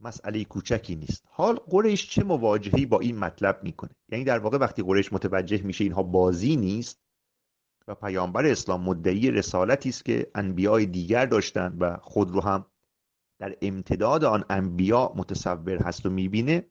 مسئله 0.00 0.44
کوچکی 0.44 0.96
نیست. 0.96 1.24
حال 1.28 1.56
قریش 1.56 2.10
چه 2.10 2.24
مواجهی 2.24 2.86
با 2.86 3.00
این 3.00 3.18
مطلب 3.18 3.62
می‌کنه؟ 3.62 3.90
یعنی 4.08 4.24
در 4.24 4.38
واقع 4.38 4.58
وقتی 4.58 4.82
قریش 4.82 5.12
متوجه 5.12 5.62
میشه 5.62 5.84
اینها 5.84 6.02
بازی 6.02 6.56
نیست 6.56 7.05
و 7.88 7.94
پیامبر 7.94 8.46
اسلام 8.46 8.82
مدعی 8.82 9.30
رسالتی 9.30 9.88
است 9.88 10.04
که 10.04 10.30
انبیای 10.34 10.86
دیگر 10.86 11.26
داشتند 11.26 11.76
و 11.80 11.96
خود 11.96 12.30
رو 12.30 12.40
هم 12.40 12.66
در 13.38 13.56
امتداد 13.62 14.24
آن 14.24 14.44
انبیا 14.50 15.12
متصور 15.16 15.76
هست 15.82 16.06
و 16.06 16.10
می‌بینه. 16.10 16.70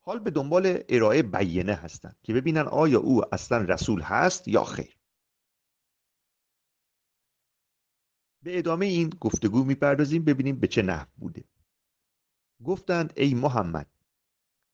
حال 0.00 0.18
به 0.18 0.30
دنبال 0.30 0.78
ارائه 0.88 1.22
بیینه 1.22 1.74
هستند 1.74 2.16
که 2.22 2.34
ببینن 2.34 2.66
آیا 2.68 3.00
او 3.00 3.34
اصلا 3.34 3.58
رسول 3.58 4.00
هست 4.00 4.48
یا 4.48 4.64
خیر. 4.64 4.98
به 8.42 8.58
ادامه 8.58 8.86
این 8.86 9.10
گفتگو 9.20 9.64
می‌پردازیم 9.64 10.24
ببینیم 10.24 10.60
به 10.60 10.66
چه 10.66 10.82
نحو 10.82 11.06
بوده. 11.16 11.44
گفتند 12.64 13.12
ای 13.16 13.34
محمد 13.34 13.90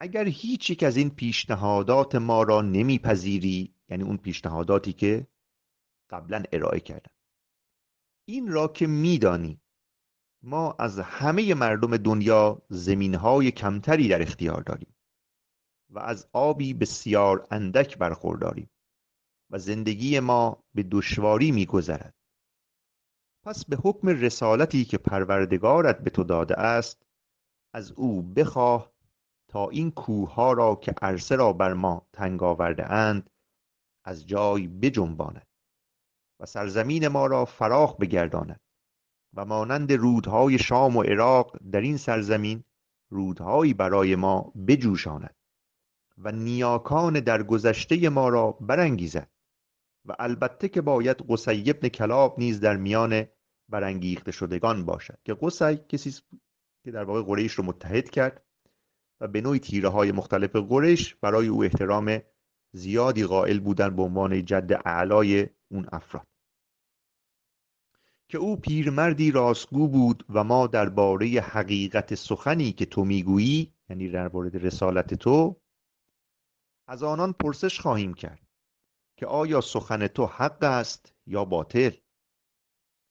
اگر 0.01 0.25
هیچ 0.25 0.71
یک 0.71 0.83
از 0.83 0.97
این 0.97 1.11
پیشنهادات 1.11 2.15
ما 2.15 2.43
را 2.43 2.63
نمیپذیری 2.63 3.75
یعنی 3.89 4.03
اون 4.03 4.17
پیشنهاداتی 4.17 4.93
که 4.93 5.27
قبلا 6.11 6.43
ارائه 6.53 6.81
کردم. 6.81 7.13
این 8.29 8.53
را 8.53 8.69
که 8.69 8.87
میدانی 8.87 9.61
ما 10.43 10.77
از 10.79 10.99
همه 10.99 11.55
مردم 11.55 11.97
دنیا 11.97 12.63
زمینهای 12.69 13.51
کمتری 13.51 14.09
در 14.09 14.23
اختیار 14.23 14.63
داریم 14.63 14.95
و 15.91 15.99
از 15.99 16.29
آبی 16.33 16.75
بسیار 16.75 17.47
اندک 17.51 17.99
برخورداریم 17.99 18.71
و 19.51 19.59
زندگی 19.59 20.21
ما 20.21 20.65
به 20.75 20.83
دشواری 20.83 21.53
میگذرد. 21.53 22.15
پس 23.45 23.65
به 23.65 23.77
حکم 23.77 24.09
رسالتی 24.09 24.85
که 24.85 24.99
پروردگارت 24.99 25.99
به 25.99 26.11
تو 26.11 26.25
داده 26.25 26.59
است 26.59 27.03
از 27.75 27.93
او 27.93 28.23
بخواه 28.23 28.93
تا 29.49 29.69
این 29.69 29.91
کوه 29.91 30.55
را 30.57 30.75
که 30.75 30.95
عرصه 31.03 31.37
را 31.37 31.53
بر 31.53 31.73
ما 31.73 32.07
تنگ 32.13 32.43
آورده 32.43 32.93
اند 32.93 33.31
از 34.05 34.27
جای 34.27 34.69
بجنباند 34.69 35.47
و 36.41 36.47
سرزمین 36.47 37.09
ما 37.09 37.27
را 37.27 37.45
فراخ 37.45 37.97
بگرداند 37.97 38.61
و 39.35 39.45
مانند 39.45 39.93
رودهای 39.93 40.59
شام 40.59 40.97
و 40.97 41.03
عراق 41.03 41.59
در 41.73 41.81
این 41.81 41.97
سرزمین 41.97 42.65
رودهایی 43.11 43.75
برای 43.75 44.17
ما 44.17 44.53
بجوشاند 44.69 45.37
و 46.19 46.33
نیاکان 46.33 47.21
در 47.21 47.43
گذشته 47.43 48.09
ما 48.09 48.29
را 48.29 48.53
برانگیزد 48.53 49.31
و 50.05 50.17
البته 50.19 50.69
که 50.69 50.81
باید 50.81 51.17
قصی 51.29 51.71
ابن 51.71 51.89
کلاب 51.89 52.39
نیز 52.39 52.61
در 52.61 52.77
میان 52.77 53.27
برانگیخته 53.69 54.33
شدگان 54.33 54.85
باشد 54.85 55.19
که 55.25 55.35
قصی 55.35 55.77
کسی 55.77 56.23
که 56.85 56.91
در 56.91 57.05
واقع 57.05 57.23
قریش 57.23 57.53
رو 57.53 57.65
متحد 57.65 58.11
کرد 58.11 58.45
و 59.21 59.29
به 59.29 59.41
نوعی 59.41 59.59
تیره 59.59 59.89
های 59.89 60.13
مختلف 60.13 60.57
قریش 60.57 61.15
برای 61.15 61.47
او 61.49 61.65
احترام 61.65 62.19
زیادی 62.73 63.25
قائل 63.25 63.61
بودن 63.61 63.97
به 63.97 64.03
عنوان 64.03 64.45
جد 64.45 64.81
اعلای 64.85 65.49
اون 65.71 65.87
افراد. 65.93 66.27
که 68.29 68.39
او 68.39 68.57
پیرمردی 68.57 69.31
راستگو 69.31 69.89
بود 69.89 70.25
و 70.29 70.45
ما 70.45 70.67
درباره 70.67 71.27
حقیقت 71.27 72.15
سخنی 72.15 72.73
که 72.73 72.87
تو 72.87 73.05
می‌گویی 73.05 73.75
یعنی 73.91 74.09
در 74.09 74.33
مورد 74.33 74.67
رسالت 74.67 75.15
تو 75.15 75.61
از 76.89 77.03
آنان 77.03 77.33
پرسش 77.33 77.81
خواهیم 77.81 78.15
کرد 78.15 78.47
که 79.17 79.27
آیا 79.27 79.61
سخن 79.61 80.07
تو 80.07 80.27
حق 80.27 80.63
است 80.63 81.15
یا 81.27 81.45
باطل؟ 81.45 81.91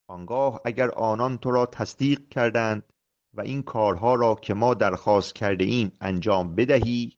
آنگاه 0.08 0.62
اگر 0.66 0.92
آنان 0.92 1.38
تو 1.38 1.52
را 1.52 1.66
تصدیق 1.66 2.30
کردند 2.30 2.94
و 3.34 3.42
این 3.42 3.64
کارها 3.64 4.16
را 4.16 4.36
که 4.36 4.54
ما 4.54 4.74
درخواست 4.74 5.36
کرده 5.36 5.64
ایم 5.64 5.92
انجام 6.02 6.56
بدهی 6.56 7.18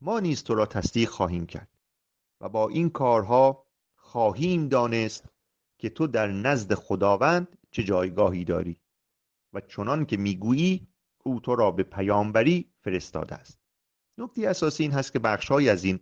ما 0.00 0.20
نیز 0.20 0.42
تو 0.42 0.54
را 0.54 0.66
تصدیق 0.66 1.08
خواهیم 1.08 1.46
کرد 1.46 1.68
و 2.40 2.48
با 2.48 2.68
این 2.68 2.90
کارها 2.90 3.66
خواهیم 3.96 4.68
دانست 4.68 5.28
که 5.78 5.90
تو 5.90 6.06
در 6.06 6.26
نزد 6.26 6.74
خداوند 6.74 7.58
چه 7.70 7.82
جایگاهی 7.82 8.44
داری 8.44 8.80
و 9.52 9.60
چنان 9.60 10.06
که 10.06 10.16
می‌گویی 10.16 10.88
او 11.24 11.40
تو 11.40 11.54
را 11.54 11.70
به 11.70 11.82
پیامبری 11.82 12.72
فرستاده 12.80 13.34
است. 13.34 13.58
نکته 14.18 14.48
اساسی 14.48 14.82
این 14.82 14.92
هست 14.92 15.12
که 15.12 15.18
بخشهایی 15.18 15.68
از 15.68 15.84
این 15.84 16.00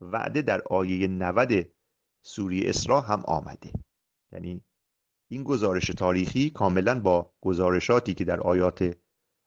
وعده 0.00 0.42
در 0.42 0.62
آیه 0.62 1.06
90 1.06 1.66
سوری 2.22 2.68
اسرا 2.68 3.00
هم 3.00 3.22
آمده. 3.26 3.72
یعنی 4.32 4.64
این 5.28 5.42
گزارش 5.42 5.86
تاریخی 5.86 6.50
کاملا 6.50 7.00
با 7.00 7.32
گزارشاتی 7.40 8.14
که 8.14 8.24
در 8.24 8.40
آیات 8.40 8.96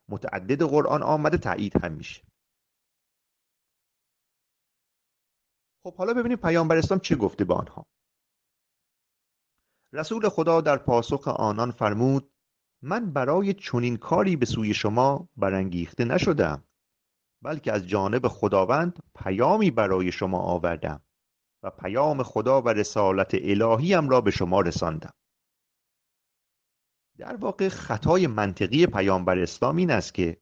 متعدد 0.10 0.64
قرآن 0.64 1.04
آمده 1.04 1.38
تایید 1.38 1.84
هم 1.84 1.92
میشه. 1.92 2.31
خب 5.84 5.96
حالا 5.96 6.14
ببینیم 6.14 6.38
پیامبر 6.38 6.78
اسلام 6.78 7.00
چه 7.00 7.16
گفته 7.16 7.46
به 7.46 7.54
آنها. 7.54 7.86
رسول 9.94 10.30
خدا 10.30 10.62
در 10.62 10.78
پاسخ 10.78 11.28
آنان 11.28 11.72
فرمود 11.72 12.32
من 12.84 13.14
برای 13.14 13.54
چنین 13.54 13.98
کاری 13.98 14.36
به 14.36 14.46
سوی 14.46 14.74
شما 14.74 15.30
برانگیخته 15.38 16.06
نشدم 16.06 16.64
بلکه 17.44 17.72
از 17.72 17.88
جانب 17.88 18.28
خداوند 18.28 19.00
پیامی 19.16 19.72
برای 19.72 20.12
شما 20.12 20.40
آوردم 20.40 21.04
و 21.64 21.70
پیام 21.70 22.24
خدا 22.24 22.62
و 22.62 22.70
رسالت 22.70 23.32
الهیم 23.34 24.10
را 24.10 24.22
به 24.22 24.32
شما 24.32 24.62
رساندم. 24.62 25.14
در 27.18 27.36
واقع 27.36 27.70
خطای 27.70 28.28
منطقی 28.28 28.88
پیامبر 28.88 29.40
اسلام 29.40 29.78
این 29.78 29.92
است 29.92 30.14
که 30.14 30.42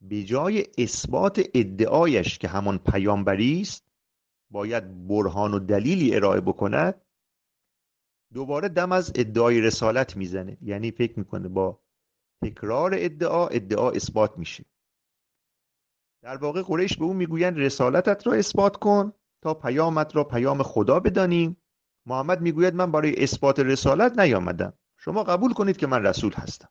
به 0.00 0.22
جای 0.22 0.66
اثبات 0.78 1.40
ادعایش 1.54 2.38
که 2.38 2.48
همان 2.48 2.78
پیامبری 2.78 3.60
است 3.60 3.93
باید 4.50 5.08
برهان 5.08 5.54
و 5.54 5.58
دلیلی 5.58 6.16
ارائه 6.16 6.40
بکند 6.40 7.00
دوباره 8.32 8.68
دم 8.68 8.92
از 8.92 9.12
ادعای 9.14 9.60
رسالت 9.60 10.16
می‌زنه. 10.16 10.58
یعنی 10.60 10.90
فکر 10.90 11.18
می‌کنه 11.18 11.48
با 11.48 11.80
تکرار 12.44 12.90
ادعا 12.94 13.46
ادعا 13.46 13.90
اثبات 13.90 14.38
میشه. 14.38 14.64
در 16.22 16.36
واقع 16.36 16.62
قریش 16.62 16.96
به 16.96 17.04
او 17.04 17.14
می‌گویند 17.14 17.58
رسالتت 17.58 18.26
را 18.26 18.32
اثبات 18.32 18.76
کن 18.76 19.12
تا 19.42 19.54
پیامت 19.54 20.16
را 20.16 20.24
پیام 20.24 20.62
خدا 20.62 21.00
بدانیم. 21.00 21.56
محمد 22.06 22.40
می‌گوید 22.40 22.74
من 22.74 22.92
برای 22.92 23.22
اثبات 23.22 23.60
رسالت 23.60 24.18
نیامدم. 24.18 24.72
شما 24.96 25.24
قبول 25.24 25.52
کنید 25.52 25.76
که 25.76 25.86
من 25.86 26.06
رسول 26.06 26.32
هستم. 26.32 26.68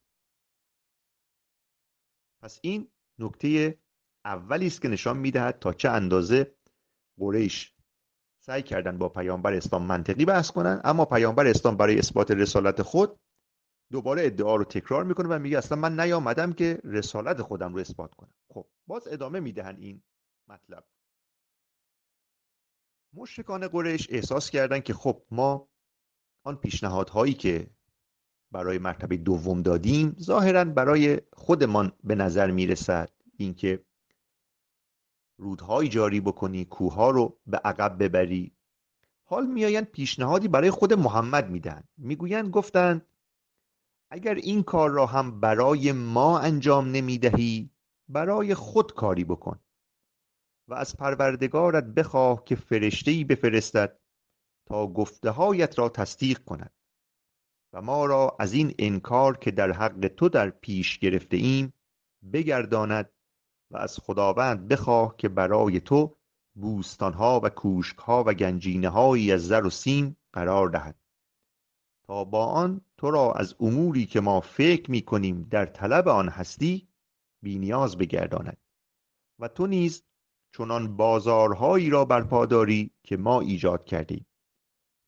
پس 2.43 2.59
این 2.61 2.91
نکته 3.19 3.79
اولی 4.25 4.67
است 4.67 4.81
که 4.81 4.87
نشان 4.87 5.17
می‌دهد 5.17 5.59
تا 5.59 5.73
چه 5.73 5.89
اندازه 5.89 6.55
قریش 7.23 7.73
سعی 8.39 8.63
کردن 8.63 8.97
با 8.97 9.09
پیامبر 9.09 9.53
اسلام 9.53 9.85
منطقی 9.85 10.25
بحث 10.25 10.51
کنن 10.51 10.81
اما 10.83 11.05
پیامبر 11.05 11.47
اسلام 11.47 11.77
برای 11.77 11.99
اثبات 11.99 12.31
رسالت 12.31 12.81
خود 12.81 13.19
دوباره 13.91 14.25
ادعا 14.25 14.55
رو 14.55 14.63
تکرار 14.63 15.03
می‌کنه 15.03 15.27
و 15.27 15.39
میگه 15.39 15.57
اصلا 15.57 15.77
من 15.77 15.99
نیامدم 15.99 16.53
که 16.53 16.81
رسالت 16.83 17.41
خودم 17.41 17.73
رو 17.73 17.79
اثبات 17.79 18.13
کنم. 18.13 18.33
خب 18.49 18.67
باز 18.87 19.07
ادامه 19.07 19.39
می‌دهن 19.39 19.75
این 19.75 20.03
مطلب. 20.47 20.85
مشرکان 23.13 23.67
قریش 23.67 24.07
احساس 24.09 24.49
کردن 24.49 24.79
که 24.79 24.93
خب 24.93 25.23
ما 25.31 25.69
آن 26.43 26.55
پیشنهادهایی 26.55 27.33
که 27.33 27.69
برای 28.51 28.77
مرتبه 28.77 29.17
دوم 29.17 29.61
دادیم 29.61 30.15
ظاهرا 30.19 30.65
برای 30.65 31.21
خودمان 31.33 31.91
به 32.03 32.15
نظر 32.15 32.51
می‌رسد 32.51 33.11
اینکه 33.37 33.85
رودهایی 35.37 35.89
جاری 35.89 36.21
بکنی 36.21 36.65
کوه 36.65 37.11
رو 37.11 37.39
به 37.47 37.57
عقب 37.57 38.03
ببری. 38.03 38.55
حال 39.23 39.45
میآیند 39.45 39.85
پیشنهادی 39.85 40.47
برای 40.47 40.71
خود 40.71 40.93
محمد 40.93 41.49
میدن 41.49 41.83
می‌گویند 41.97 42.49
گفتند 42.49 43.05
اگر 44.09 44.35
این 44.35 44.63
کار 44.63 44.89
را 44.89 45.05
هم 45.05 45.39
برای 45.39 45.91
ما 45.91 46.39
انجام 46.39 46.91
نمی‌دهی 46.91 47.69
برای 48.09 48.55
خود 48.55 48.93
کاری 48.93 49.23
بکن 49.23 49.59
و 50.67 50.73
از 50.73 50.97
پروردگارت 50.97 51.83
بخواه 51.83 52.43
که 52.45 52.55
فرشتهای 52.55 53.23
بفرستد 53.23 53.99
تا 54.65 54.87
گفتههایت 54.87 55.79
را 55.79 55.89
تصدیق 55.89 56.39
کند 56.39 56.73
و 57.73 57.81
ما 57.81 58.05
را 58.05 58.35
از 58.39 58.53
این 58.53 58.73
انکار 58.79 59.37
که 59.37 59.51
در 59.51 59.71
حق 59.71 60.07
تو 60.07 60.29
در 60.29 60.49
پیش 60.49 60.99
گرفته 60.99 61.37
ایم 61.37 61.73
بگرداند 62.33 63.12
و 63.73 63.77
از 63.77 63.99
خداوند 63.99 64.67
بخواه 64.67 65.15
که 65.17 65.29
برای 65.29 65.79
تو 65.79 66.17
بوستانها 66.55 67.39
و 67.43 67.49
کوشکها 67.49 68.23
و 68.27 68.33
گنجینههایی 68.33 69.31
از 69.31 69.47
زر 69.47 69.65
و 69.65 69.69
سیم 69.69 70.17
قرار 70.33 70.69
دهد. 70.69 70.99
تا 72.07 72.23
با 72.23 72.45
آن 72.45 72.81
تو 72.97 73.11
را 73.11 73.33
از 73.33 73.55
اموری 73.59 74.05
که 74.05 74.21
ما 74.21 74.39
فکر 74.39 74.91
می 74.91 75.01
کنیم 75.01 75.47
در 75.51 75.65
طلب 75.65 76.07
آن 76.07 76.29
هستی 76.29 76.87
بینیاز 77.43 77.97
بگرداند. 77.97 78.57
و 79.39 79.47
تو 79.47 79.67
نیز 79.67 80.03
چنان 80.55 80.97
بازارهایی 80.97 81.89
را 81.89 82.05
برپا 82.05 82.45
داری 82.45 82.91
که 83.03 83.17
ما 83.17 83.41
ایجاد 83.41 83.85
کردیم 83.85 84.25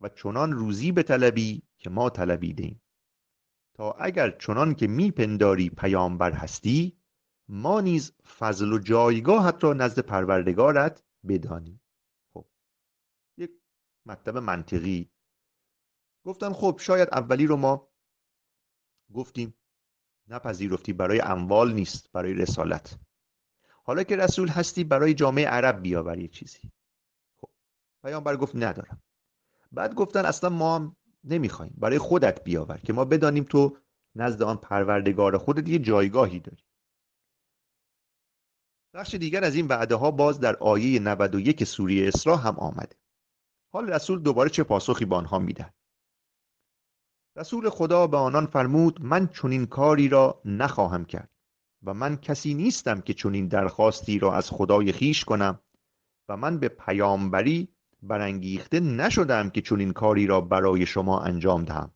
و 0.01 0.09
چنان 0.09 0.51
روزی 0.51 0.91
به 0.91 1.03
طلبی 1.03 1.63
که 1.77 1.89
ما 1.89 2.09
طلبیدیم. 2.09 2.81
تا 3.73 3.91
اگر 3.91 4.31
چنان 4.31 4.75
که 4.75 4.87
میپنداری 4.87 5.69
پیامبر 5.69 6.31
هستی 6.31 6.97
ما 7.47 7.81
نیز 7.81 8.11
فضل 8.39 8.73
و 8.73 8.79
جایگاهت 8.79 9.63
را 9.63 9.73
نزد 9.73 9.99
پروردگارت 9.99 11.03
بدانیم. 11.27 11.81
خب 12.33 12.45
یک 13.37 13.51
مطلب 14.05 14.37
منطقی. 14.37 15.11
گفتن 16.23 16.53
خب 16.53 16.77
شاید 16.81 17.09
اولی 17.11 17.45
رو 17.45 17.55
ما 17.55 17.89
گفتیم 19.13 19.53
نپذیرفتی 20.27 20.93
برای 20.93 21.21
اموال 21.21 21.73
نیست 21.73 22.11
برای 22.11 22.33
رسالت. 22.33 22.99
حالا 23.83 24.03
که 24.03 24.15
رسول 24.15 24.47
هستی 24.47 24.83
برای 24.83 25.13
جامعه 25.13 25.47
عرب 25.47 25.81
بیاور 25.81 26.19
یه 26.19 26.27
چیزی. 26.27 26.71
خب 27.37 27.49
پیامبر 28.03 28.37
گفت 28.37 28.55
ندارم. 28.55 29.01
بعد 29.71 29.95
گفتن 29.95 30.25
اصلا 30.25 30.49
ما 30.49 30.75
هم 30.75 30.95
نمی‌خوایم 31.23 31.73
برای 31.77 31.97
خودت 31.97 32.43
بیاور 32.43 32.77
که 32.77 32.93
ما 32.93 33.05
بدانیم 33.05 33.43
تو 33.43 33.77
نزد 34.15 34.41
آن 34.41 34.57
پروردگار 34.57 35.37
خودت 35.37 35.69
یه 35.69 35.79
جایگاهی 35.79 36.39
داری. 36.39 36.63
بخش 38.95 39.15
دیگر 39.15 39.43
از 39.43 39.55
این 39.55 39.67
وعده 39.67 39.95
ها 39.95 40.11
باز 40.11 40.39
در 40.39 40.55
آیه 40.55 40.99
91 40.99 41.63
سوره 41.63 42.07
اسراء 42.07 42.37
هم 42.37 42.55
آمده. 42.59 42.95
حال 43.73 43.89
رسول 43.89 44.21
دوباره 44.21 44.49
چه 44.49 44.63
پاسخی 44.63 45.05
به 45.05 45.15
آنها 45.15 45.39
می‌دهد؟ 45.39 45.73
رسول 47.37 47.69
خدا 47.69 48.07
به 48.07 48.17
آنان 48.17 48.45
فرمود 48.45 49.01
من 49.01 49.27
چنین 49.27 49.65
کاری 49.65 50.09
را 50.09 50.41
نخواهم 50.45 51.05
کرد 51.05 51.29
و 51.83 51.93
من 51.93 52.17
کسی 52.17 52.53
نیستم 52.53 53.01
که 53.01 53.13
چنین 53.13 53.47
درخواستی 53.47 54.19
را 54.19 54.33
از 54.33 54.49
خدای 54.49 54.91
خیش 54.91 55.25
کنم 55.25 55.59
و 56.29 56.37
من 56.37 56.59
به 56.59 56.67
پیامبری 56.67 57.67
برانگیخته 58.01 58.79
نشدم 58.79 59.49
که 59.49 59.61
چنین 59.61 59.93
کاری 59.93 60.27
را 60.27 60.41
برای 60.41 60.85
شما 60.85 61.19
انجام 61.19 61.63
دهم 61.65 61.91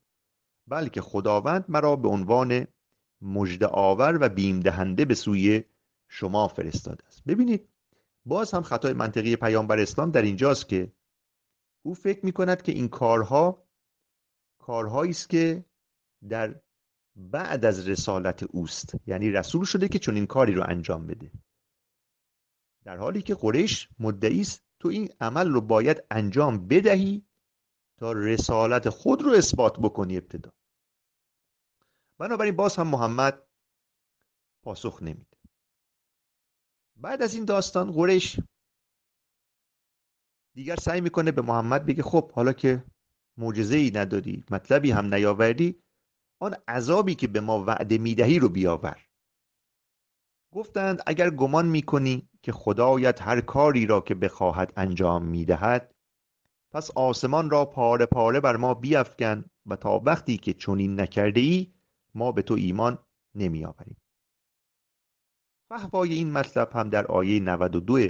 بلکه 0.68 1.02
خداوند 1.02 1.66
مرا 1.68 1.96
به 1.96 2.08
عنوان 2.08 2.68
مژده 3.22 3.68
آور 3.68 4.18
و 4.22 4.30
بیم 4.30 4.60
دهنده 4.60 5.06
به 5.06 5.16
سوی 5.16 5.64
شما 6.10 6.48
فرستاده 6.48 7.08
است. 7.08 7.24
ببینید 7.24 7.70
باز 8.26 8.52
هم 8.52 8.64
خطای 8.64 8.94
منطقی 8.94 9.36
پیامبر 9.36 9.80
اسلام 9.80 10.12
در 10.12 10.22
اینجاست 10.22 10.70
که 10.70 10.94
او 11.82 11.94
فکر 11.94 12.26
می 12.26 12.32
کند 12.32 12.62
که 12.62 12.72
این 12.72 12.88
کارها 12.88 13.68
کارهایی 14.60 15.12
است 15.12 15.30
که 15.30 15.66
در 16.30 16.62
بعد 17.16 17.66
از 17.66 17.88
رسالت 17.88 18.44
اوست. 18.44 18.96
یعنی 19.08 19.32
رسول 19.32 19.66
شده 19.66 19.88
که 19.88 20.00
چون 20.00 20.16
این 20.16 20.28
کاری 20.28 20.54
رو 20.54 20.64
انجام 20.68 21.08
بده. 21.08 21.32
در 22.84 22.98
حالی 22.98 23.22
که 23.22 23.36
قریش 23.36 23.90
مدعی 24.00 24.42
است 24.42 24.64
تو 24.80 24.90
این 24.90 25.10
عمل 25.22 25.50
رو 25.50 25.62
باید 25.62 26.04
انجام 26.12 26.68
بدهی 26.68 27.26
تا 27.98 28.12
رسالت 28.12 28.90
خود 28.90 29.22
رو 29.22 29.32
اثبات 29.32 29.80
بکنی 29.80 30.18
ابتدا. 30.18 30.52
بنابراین 32.18 32.56
باز 32.56 32.76
هم 32.76 32.88
محمد 32.88 33.48
پاسخ 34.64 35.02
نمیده 35.02 35.29
بعد 37.02 37.22
از 37.22 37.34
این 37.34 37.46
داستان 37.46 37.92
قریش 37.92 38.40
دیگر 40.56 40.76
سعی 40.76 41.02
می‌کنه 41.02 41.32
به 41.32 41.42
محمد 41.42 41.86
بگه 41.86 42.04
خب 42.04 42.32
حالا 42.32 42.54
که 42.54 42.84
معجزه 43.38 43.78
ای 43.78 43.92
نداری 43.92 44.44
مطلبی 44.52 44.92
هم 44.92 45.14
نیاوردی 45.14 45.84
آن 46.42 46.56
عذابی 46.68 47.16
که 47.16 47.28
به 47.28 47.40
ما 47.40 47.64
وعده 47.64 47.98
می‌دهی 47.98 48.40
رو 48.40 48.50
بیاور. 48.50 49.06
گفتند 50.54 51.02
اگر 51.08 51.30
گمان 51.30 51.66
می‌کنی 51.66 52.30
که 52.42 52.52
خدایت 52.52 53.22
هر 53.22 53.42
کاری 53.42 53.86
را 53.86 54.02
که 54.02 54.16
بخواهد 54.16 54.74
انجام 54.78 55.26
می‌دهد 55.26 55.96
پس 56.72 56.92
آسمان 56.92 57.50
را 57.50 57.66
پاره 57.66 58.06
پاره 58.06 58.40
بر 58.40 58.56
ما 58.56 58.74
بیافکن 58.74 59.46
و 59.66 59.76
تا 59.76 60.00
وقتی 60.00 60.38
که 60.38 60.54
چنین 60.54 61.00
نکرده 61.00 61.40
ای 61.40 61.74
ما 62.16 62.32
به 62.32 62.42
تو 62.42 62.54
ایمان 62.54 63.00
نمی 63.36 63.66
فهوای 65.70 66.14
این 66.14 66.32
مطلب 66.32 66.70
هم 66.74 66.90
در 66.90 67.08
آیه 67.08 67.40
92 67.40 68.10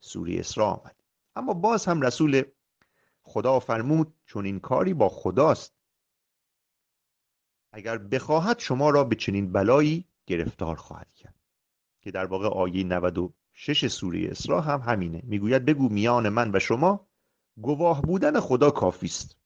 سوره 0.00 0.38
اسراء 0.38 0.68
آمد. 0.68 0.96
اما 1.36 1.54
باز 1.54 1.86
هم 1.86 2.00
رسول 2.00 2.42
خدا 3.22 3.60
فرمود 3.60 4.14
چون 4.26 4.44
این 4.44 4.60
کاری 4.60 4.94
با 4.94 5.08
خداست 5.08 5.74
اگر 7.72 7.98
بخواهد 7.98 8.58
شما 8.58 8.90
را 8.90 9.04
به 9.04 9.16
چنین 9.16 9.52
بلایی 9.52 10.08
گرفتار 10.26 10.76
خواهد 10.76 11.14
کرد. 11.14 11.34
که 12.00 12.10
در 12.10 12.24
واقع 12.24 12.48
آیه 12.48 12.84
96 12.84 13.86
سوره 13.86 14.28
اسراء 14.30 14.60
هم 14.60 14.80
همینه. 14.80 15.22
می‌گوید 15.24 15.64
بگو 15.64 15.88
میان 15.88 16.28
من 16.28 16.50
و 16.54 16.58
شما 16.58 17.08
گواه 17.56 18.02
بودن 18.02 18.40
خدا 18.40 18.70
کافی 18.70 19.06
است 19.06 19.38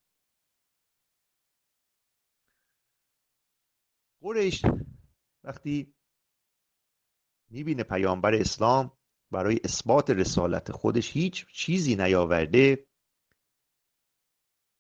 قریش 4.21 4.62
وقتی 5.44 5.94
می‌بینه 7.51 7.83
پیامبر 7.83 8.35
اسلام 8.35 8.93
برای 9.31 9.61
اثبات 9.65 10.11
رسالت 10.11 10.73
خودش 10.73 11.13
هیچ 11.13 11.47
چیزی 11.53 11.97
نیاورده. 11.97 12.87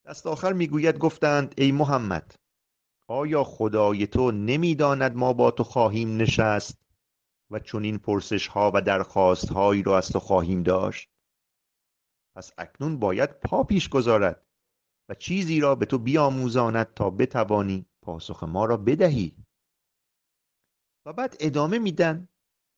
دست 0.06 0.26
آخر 0.26 0.52
می‌گوید 0.52 0.98
گفتند 0.98 1.54
ای 1.58 1.72
محمد 1.72 2.34
آیا 3.08 3.44
خدای 3.44 4.06
تو 4.06 4.30
نمی‌داند 4.30 5.16
ما 5.16 5.32
با 5.32 5.50
تو 5.50 5.64
خواهیم 5.64 6.16
نشست 6.16 6.78
و 7.50 7.58
چون 7.58 7.84
این 7.84 7.98
پرسش 7.98 8.46
ها 8.46 8.72
و 8.74 8.80
درخواست 8.80 9.48
هایی 9.48 9.82
را 9.82 9.98
از 9.98 10.08
تو 10.08 10.20
خواهیم 10.20 10.62
داشت؟ 10.62 11.10
پس 12.36 12.52
اکنون 12.58 12.98
باید 12.98 13.40
پا 13.40 13.64
پیش 13.64 13.88
گذارد 13.88 14.46
و 15.08 15.14
چیزی 15.14 15.60
را 15.60 15.74
به 15.74 15.86
تو 15.86 15.98
بیاموزاند 15.98 16.94
تا 16.94 17.10
بتوانی 17.10 17.86
پاسخ 18.02 18.42
ما 18.42 18.64
را 18.64 18.76
بدهی. 18.76 19.36
و 21.06 21.12
بعد 21.12 21.36
ادامه 21.40 21.78
میدن 21.78 22.28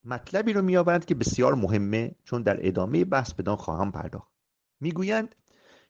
مطلبی 0.05 0.53
رو 0.53 0.63
میآورند 0.63 1.05
که 1.05 1.15
بسیار 1.15 1.55
مهمه 1.55 2.15
چون 2.25 2.43
در 2.43 2.67
ادامه 2.67 3.05
بحث 3.05 3.35
بدان 3.35 3.57
خواهم 3.57 3.93
پرداخت. 3.93 4.33
می‌گویند 4.81 5.35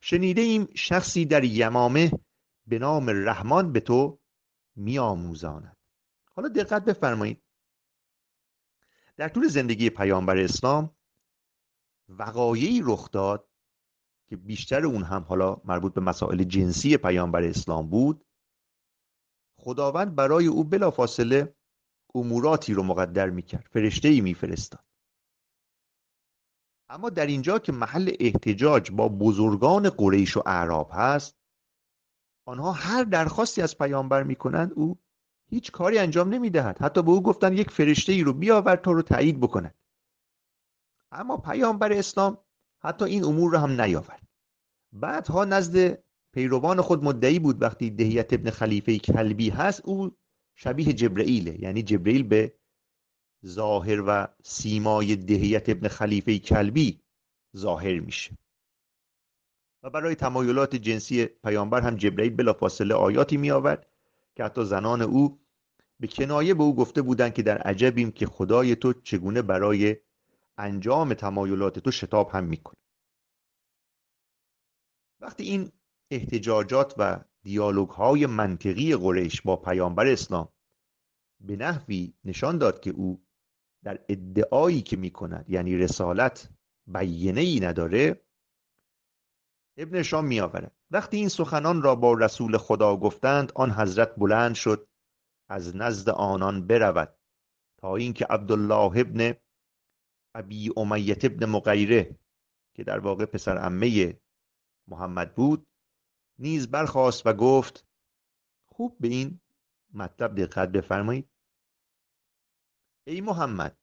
شنیده 0.00 0.40
ایم 0.40 0.68
شخصی 0.74 1.24
در 1.24 1.44
یمامه 1.44 2.10
به 2.66 2.78
نام 2.78 3.10
رحمان 3.10 3.72
به 3.72 3.80
تو 3.80 4.20
میآموزاند. 4.76 5.76
حالا 6.34 6.48
دقت 6.48 6.84
بفرمایید. 6.84 7.42
در 9.16 9.28
طول 9.28 9.48
زندگی 9.48 9.90
پیامبر 9.90 10.38
اسلام 10.38 10.96
وقایعی 12.08 12.80
رخ 12.84 13.10
داد 13.10 13.48
که 14.26 14.36
بیشتر 14.36 14.86
اون 14.86 15.02
هم 15.02 15.22
حالا 15.22 15.60
مربوط 15.64 15.94
به 15.94 16.00
مسائل 16.00 16.44
جنسی 16.44 16.96
پیامبر 16.96 17.42
اسلام 17.42 17.90
بود 17.90 18.24
خداوند 19.56 20.14
برای 20.14 20.46
او 20.46 20.64
بلافاصله 20.64 21.54
اموراتی 22.14 22.74
رو 22.74 22.82
مقدر 22.82 23.30
می‌کرد 23.30 23.68
فرشته 23.70 24.08
ای 24.08 24.20
میفرستاد. 24.20 24.84
اما 26.88 27.10
در 27.10 27.26
اینجا 27.26 27.58
که 27.58 27.72
محل 27.72 28.12
احتجاج 28.20 28.90
با 28.90 29.08
بزرگان 29.08 29.90
قریش 29.90 30.36
و 30.36 30.42
اعراب 30.46 30.90
هست 30.92 31.36
آنها 32.46 32.72
هر 32.72 33.04
درخواستی 33.04 33.62
از 33.62 33.78
پیامبر 33.78 34.22
می‌کنند 34.22 34.72
او 34.72 34.98
هیچ 35.46 35.70
کاری 35.70 35.98
انجام 35.98 36.28
نمی‌دهد. 36.28 36.82
حتی 36.82 37.02
به 37.02 37.10
او 37.10 37.22
گفتن 37.22 37.52
یک 37.56 37.70
فرشته 37.70 38.12
ای 38.12 38.22
رو 38.22 38.32
بیاور 38.32 38.76
تا 38.76 38.92
رو 38.92 39.02
تایید 39.02 39.40
بکند. 39.40 39.74
اما 41.12 41.36
پیامبر 41.36 41.92
اسلام 41.92 42.38
حتی 42.82 43.04
این 43.04 43.24
امور 43.24 43.52
رو 43.52 43.58
هم 43.58 43.80
نیاورد. 43.80 44.28
بعدها 44.92 45.44
نزد 45.44 46.02
پیروان 46.32 46.80
خود 46.80 47.04
مدعی 47.04 47.38
بود 47.38 47.62
وقتی 47.62 47.90
دهیت 47.90 48.32
ابن 48.32 48.50
خلیفه 48.50 48.98
کلبی 48.98 49.50
هست 49.50 49.80
او 49.84 50.16
شبیه 50.62 50.92
جبرئیله. 50.92 51.62
یعنی 51.62 51.82
جبرئیل 51.82 52.22
به 52.22 52.54
ظاهر 53.46 54.02
و 54.06 54.28
سیمای 54.42 55.16
دهیت 55.16 55.68
ابن 55.68 55.88
خلیفه 55.88 56.38
کلبی 56.38 57.00
ظاهر 57.56 58.00
میشه. 58.00 58.38
و 59.82 59.90
برای 59.90 60.14
تمایلات 60.14 60.76
جنسی 60.76 61.26
پیامبر 61.26 61.80
هم 61.80 61.96
جبرئیل 61.96 62.36
بلافاصله 62.36 62.94
آیاتی 62.94 63.36
می 63.36 63.50
آورد 63.50 63.86
که 64.36 64.44
حتی 64.44 64.64
زنان 64.64 65.02
او 65.02 65.40
به 66.00 66.06
کنایه 66.06 66.54
به 66.54 66.62
او 66.62 66.76
گفته 66.76 67.02
بودند 67.02 67.34
که 67.34 67.42
در 67.42 67.58
عجبیم 67.58 68.10
که 68.12 68.26
خدای 68.26 68.76
تو 68.76 68.92
چگونه 68.92 69.42
برای 69.42 69.96
انجام 70.58 71.14
تمایلات 71.14 71.78
تو 71.78 71.90
شتاب 71.90 72.30
هم 72.30 72.44
می‌کنه. 72.44 72.80
وقتی 75.20 75.42
این 75.42 75.72
احتجاجات 76.10 76.94
و 76.98 77.24
دیالوگ 77.42 77.88
های 77.88 78.26
منطقی 78.26 78.96
قریش 78.96 79.42
با 79.42 79.56
پیامبر 79.56 80.06
اسلام. 80.06 80.48
به 81.40 81.56
نحوی 81.56 82.14
نشان 82.24 82.58
داد 82.58 82.80
که 82.80 82.90
او 82.90 83.26
در 83.84 84.04
ادعایی 84.08 84.82
که 84.82 84.96
می 84.96 85.10
کند 85.10 85.50
یعنی 85.50 85.76
رسالت 85.76 86.48
بیینه 86.86 87.40
ای 87.40 87.60
نداره 87.60 88.24
ابن 89.78 90.02
شام 90.02 90.26
می 90.26 90.40
آورد 90.40 90.76
وقتی 90.90 91.16
این 91.16 91.28
سخنان 91.28 91.82
را 91.82 91.94
با 91.94 92.14
رسول 92.14 92.56
خدا 92.56 92.96
گفتند 92.96 93.52
آن 93.54 93.70
حضرت 93.70 94.14
بلند 94.16 94.54
شد 94.54 94.88
از 95.48 95.76
نزد 95.76 96.08
آنان 96.08 96.66
برود 96.66 97.18
تا 97.80 97.96
اینکه 97.96 98.26
عبدالله 98.30 98.92
ابن 98.96 99.34
ابی 100.34 100.70
امیت 100.76 101.24
ابن 101.24 101.46
مغیره 101.46 102.18
که 102.76 102.84
در 102.84 102.98
واقع 102.98 103.24
پسر 103.24 103.58
عمه 103.58 104.20
محمد 104.88 105.34
بود 105.34 105.66
نیز 106.40 106.70
برخاست 106.70 107.26
و 107.26 107.32
گفت 107.32 107.86
خوب 108.66 108.96
به 109.00 109.08
این 109.08 109.40
مطلب 109.94 110.34
دقت 110.34 110.68
بفرمایید. 110.68 111.28
ای 113.06 113.20
محمد 113.20 113.78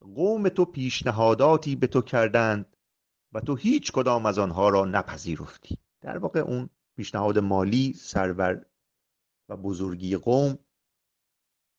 قوم 0.00 0.48
تو 0.48 0.64
پیشنهاداتی 0.64 1.76
به 1.76 1.86
تو 1.86 2.02
کردند 2.02 2.76
و 3.32 3.40
تو 3.40 3.56
هیچ 3.56 3.92
کدام 3.92 4.26
از 4.26 4.38
آنها 4.38 4.68
را 4.68 4.84
نپذیرفتی. 4.84 5.78
در 6.00 6.18
واقع 6.18 6.40
اون 6.40 6.70
پیشنهاد 6.96 7.38
مالی 7.38 7.92
سرور 7.92 8.66
و 9.48 9.56
بزرگی 9.56 10.16
قوم 10.16 10.58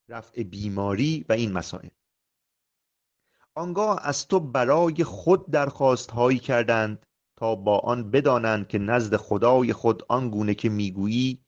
رفع 0.10 0.44
بیماری 0.44 1.26
و 1.30 1.34
این 1.34 1.52
مسائل. 1.52 1.90
آنگاه 3.56 4.00
از 4.04 4.28
تو 4.28 4.40
برای 4.40 5.04
خود 5.04 5.52
درخواست 5.52 6.12
هایی 6.12 6.40
کردند 6.40 7.07
تا 7.38 7.56
با 7.56 7.80
آن 7.80 8.12
بدانند 8.12 8.68
که 8.68 8.78
نزد 8.78 9.16
خدای 9.16 9.74
خود 9.74 10.04
آنگونه 10.10 10.56
که 10.56 10.70
می‌گویی 10.70 11.46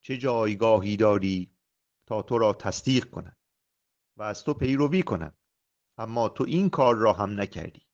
چه 0.00 0.18
جایگاهی 0.18 0.96
داری 0.96 1.50
تا 2.06 2.22
تو 2.22 2.38
را 2.38 2.52
تصدیق 2.52 3.10
کنند 3.10 3.36
و 4.16 4.22
از 4.22 4.44
تو 4.44 4.54
پیروی 4.54 5.02
کنند 5.02 5.38
اما 5.98 6.28
تو 6.28 6.44
این 6.44 6.70
کار 6.70 6.94
را 6.94 7.12
هم 7.12 7.40
نکردی. 7.40 7.86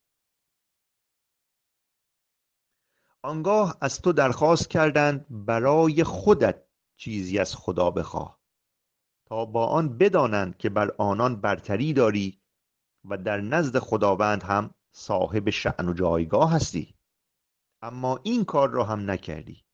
آنگاه 3.23 3.79
از 3.81 4.03
تو 4.03 4.13
درخواست 4.13 4.71
کردند 4.71 5.27
برای 5.31 6.05
خودت 6.05 6.65
چیزی 6.97 7.39
از 7.39 7.57
خدا 7.57 7.91
بخواه. 7.91 8.41
تا 9.27 9.45
با 9.45 9.67
آن 9.67 9.99
بدانند 9.99 10.57
که 10.57 10.71
بر 10.71 10.91
آنان 10.99 11.41
برتری 11.41 11.93
داری 11.93 12.41
و 13.05 13.19
در 13.19 13.41
نزد 13.41 13.79
خداوند 13.79 14.43
هم 14.43 14.75
صاحب 14.93 15.51
شعن 15.51 15.89
و 15.89 15.93
جایگاه 15.93 16.53
هستی. 16.53 16.94
اما 17.85 18.21
این 18.23 18.45
کار 18.45 18.71
را 18.71 18.85
هم 18.85 19.11
نکردی. 19.11 19.65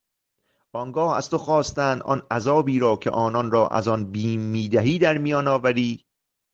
آنگاه 0.72 1.16
از 1.16 1.30
تو 1.30 1.38
خواستند 1.38 2.02
آن 2.02 2.22
عذابی 2.30 2.78
را 2.78 2.96
که 2.96 3.10
آنان 3.10 3.50
را 3.50 3.68
از 3.68 3.88
آن 3.88 4.12
بیم 4.12 4.40
می‌دهی 4.40 4.98
در 4.98 5.18
میان 5.18 5.48
آوری 5.48 6.04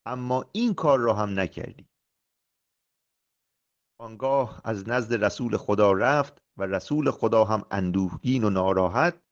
اما 0.06 0.44
این 0.52 0.74
کار 0.74 0.98
را 0.98 1.14
هم 1.14 1.40
نکردی. 1.40 1.88
آنگاه 4.00 4.60
از 4.64 4.88
نزد 4.88 5.24
رسول 5.24 5.56
خدا 5.56 5.92
رفت 5.92 6.42
و 6.56 6.62
رسول 6.62 7.10
خدا 7.10 7.44
هم 7.44 7.64
اندوهگین 7.70 8.44
و 8.44 8.50
ناراحت 8.50 9.22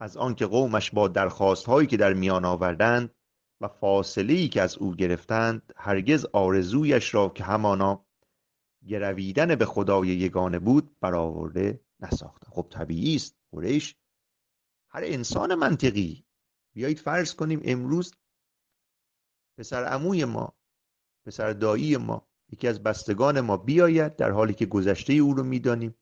از 0.00 0.16
آنکه 0.16 0.46
قومش 0.46 0.90
با 0.90 1.08
درخواست 1.08 1.66
هایی 1.66 1.88
که 1.88 1.96
در 1.96 2.12
میان 2.12 2.44
آوردند 2.44 3.14
و 3.60 3.68
فاصله 3.68 4.34
ای 4.34 4.48
که 4.48 4.62
از 4.62 4.78
او 4.78 4.94
گرفتند 4.94 5.72
هرگز 5.76 6.26
آرزویش 6.32 7.14
را 7.14 7.28
که 7.28 7.44
همانا 7.44 8.05
گرویدن 8.86 9.54
به 9.54 9.66
خدای 9.66 10.08
یگانه 10.08 10.58
بود 10.58 11.00
برآورده 11.00 11.80
نساختند 12.00 12.52
خب 12.52 12.68
طبیعی 12.70 13.16
است 13.16 13.36
قریش. 13.52 13.96
هر 14.90 15.02
انسان 15.04 15.54
منطقی. 15.54 16.24
بیایید 16.74 16.98
فرض 16.98 17.34
کنیم 17.34 17.60
امروز 17.64 18.14
پسر 19.58 19.84
عموی 19.84 20.24
ما 20.24 20.56
پسر 21.26 21.52
دایی 21.52 21.96
ما 21.96 22.28
یکی 22.52 22.68
از 22.68 22.82
بستگان 22.82 23.40
ما 23.40 23.56
بیاید 23.56 24.16
در 24.16 24.30
حالی 24.30 24.54
که 24.54 24.66
گذشته 24.66 25.12
او 25.12 25.34
رو 25.34 25.42
می‌دانیم. 25.42 25.94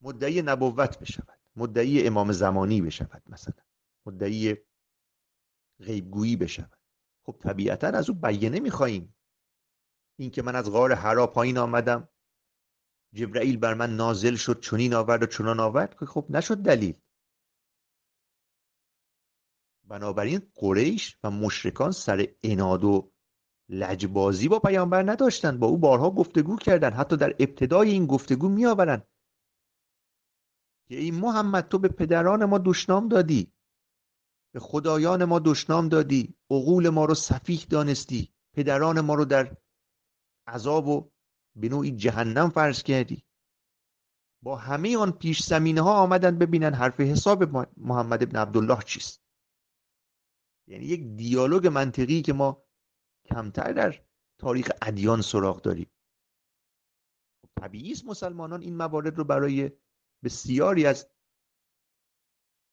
مدعی 0.00 0.42
نبوت 0.42 0.98
بشود. 0.98 1.40
مدعی 1.56 2.06
امام 2.06 2.32
زمانی 2.32 2.82
بشود 2.82 3.22
مثلا. 3.26 3.62
مدعی 4.06 4.56
غیبگویی 5.80 6.36
بشود. 6.36 6.78
خب 7.22 7.36
طبیعتا 7.40 7.86
از 7.86 8.10
او 8.10 8.16
بیانه 8.16 8.60
می‌خواهیم. 8.60 9.14
اینکه 10.18 10.42
من 10.42 10.56
از 10.56 10.70
غار 10.70 10.94
حرا 10.94 11.26
پایین 11.26 11.58
آمدم. 11.58 12.08
جبرئیل 13.14 13.56
بر 13.56 13.74
من 13.74 13.96
نازل 13.96 14.34
شد 14.34 14.60
چنین 14.60 14.94
آورد 14.94 15.22
و 15.22 15.26
چنان 15.26 15.60
آورد 15.60 15.98
که 15.98 16.06
خب 16.06 16.26
نشد 16.30 16.56
دلیل. 16.56 17.00
بنابراین 19.84 20.52
قریش 20.54 21.18
و 21.24 21.30
مشرکان 21.30 21.90
سر 21.90 22.28
اناد 22.42 22.84
و 22.84 23.12
لجبازی 23.68 24.48
با 24.48 24.58
پیامبر 24.58 25.10
نداشتند. 25.10 25.58
با 25.58 25.66
او 25.66 25.78
بارها 25.78 26.10
گفتگو 26.10 26.56
کردند. 26.56 26.92
حتی 26.92 27.16
در 27.16 27.30
ابتدای 27.38 27.90
این 27.90 28.06
گفتگو 28.06 28.48
میآورند. 28.48 29.08
که 30.88 30.96
ای 30.96 31.10
محمد 31.10 31.68
تو 31.68 31.78
به 31.78 31.88
پدران 31.88 32.44
ما 32.44 32.58
دشنام 32.58 33.08
دادی. 33.08 33.52
به 34.54 34.60
خدایان 34.60 35.24
ما 35.24 35.38
دشنام 35.38 35.88
دادی. 35.88 36.34
عقول 36.50 36.88
ما 36.88 37.04
رو 37.04 37.14
صفیح 37.14 37.66
دانستی. 37.70 38.32
پدران 38.54 39.00
ما 39.00 39.14
رو 39.14 39.24
در 39.24 39.56
عذاب 40.46 40.88
و 40.88 41.10
به 41.56 41.68
نوعی 41.68 41.90
جهنم 41.90 42.50
فرض 42.50 42.82
کردی. 42.82 43.24
با 44.42 44.56
همه 44.56 44.96
آن 44.96 45.12
پیش 45.12 45.42
زمینه 45.42 45.80
ها 45.80 46.02
آمدن 46.02 46.38
ببینن 46.38 46.74
حرف 46.74 47.00
حساب 47.00 47.42
محمد 47.76 48.22
ابن 48.22 48.36
عبدالله 48.38 48.82
چیست. 48.82 49.22
یعنی 50.68 50.84
یک 50.84 51.16
دیالوگ 51.16 51.66
منطقی 51.66 52.22
که 52.22 52.32
ما 52.32 52.64
کمتر 53.24 53.72
در 53.72 54.04
تاریخ 54.38 54.70
ادیان 54.82 55.22
سراغ 55.22 55.62
داریم. 55.62 55.90
خب 57.42 57.48
طبیعی 57.60 57.92
است 57.92 58.04
مسلمانان 58.04 58.62
این 58.62 58.76
موارد 58.76 59.18
رو 59.18 59.24
برای 59.24 59.70
بسیاری 60.24 60.86
از 60.86 61.10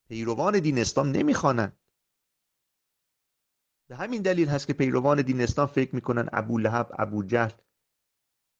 پیروان 0.09 0.59
دین 0.59 0.79
اسلام 0.79 1.07
نمی‌خوانند. 1.07 1.78
به 3.89 3.95
همین 3.95 4.21
دلیل 4.21 4.49
هست 4.49 4.67
که 4.67 4.73
پیروان 4.73 5.21
دین 5.21 5.41
اسلام 5.41 5.67
فکر 5.67 5.95
می‌کنن 5.95 6.29
ابو 6.33 6.57
لحب 6.57 6.91
ابو 6.99 7.23
جهل 7.23 7.51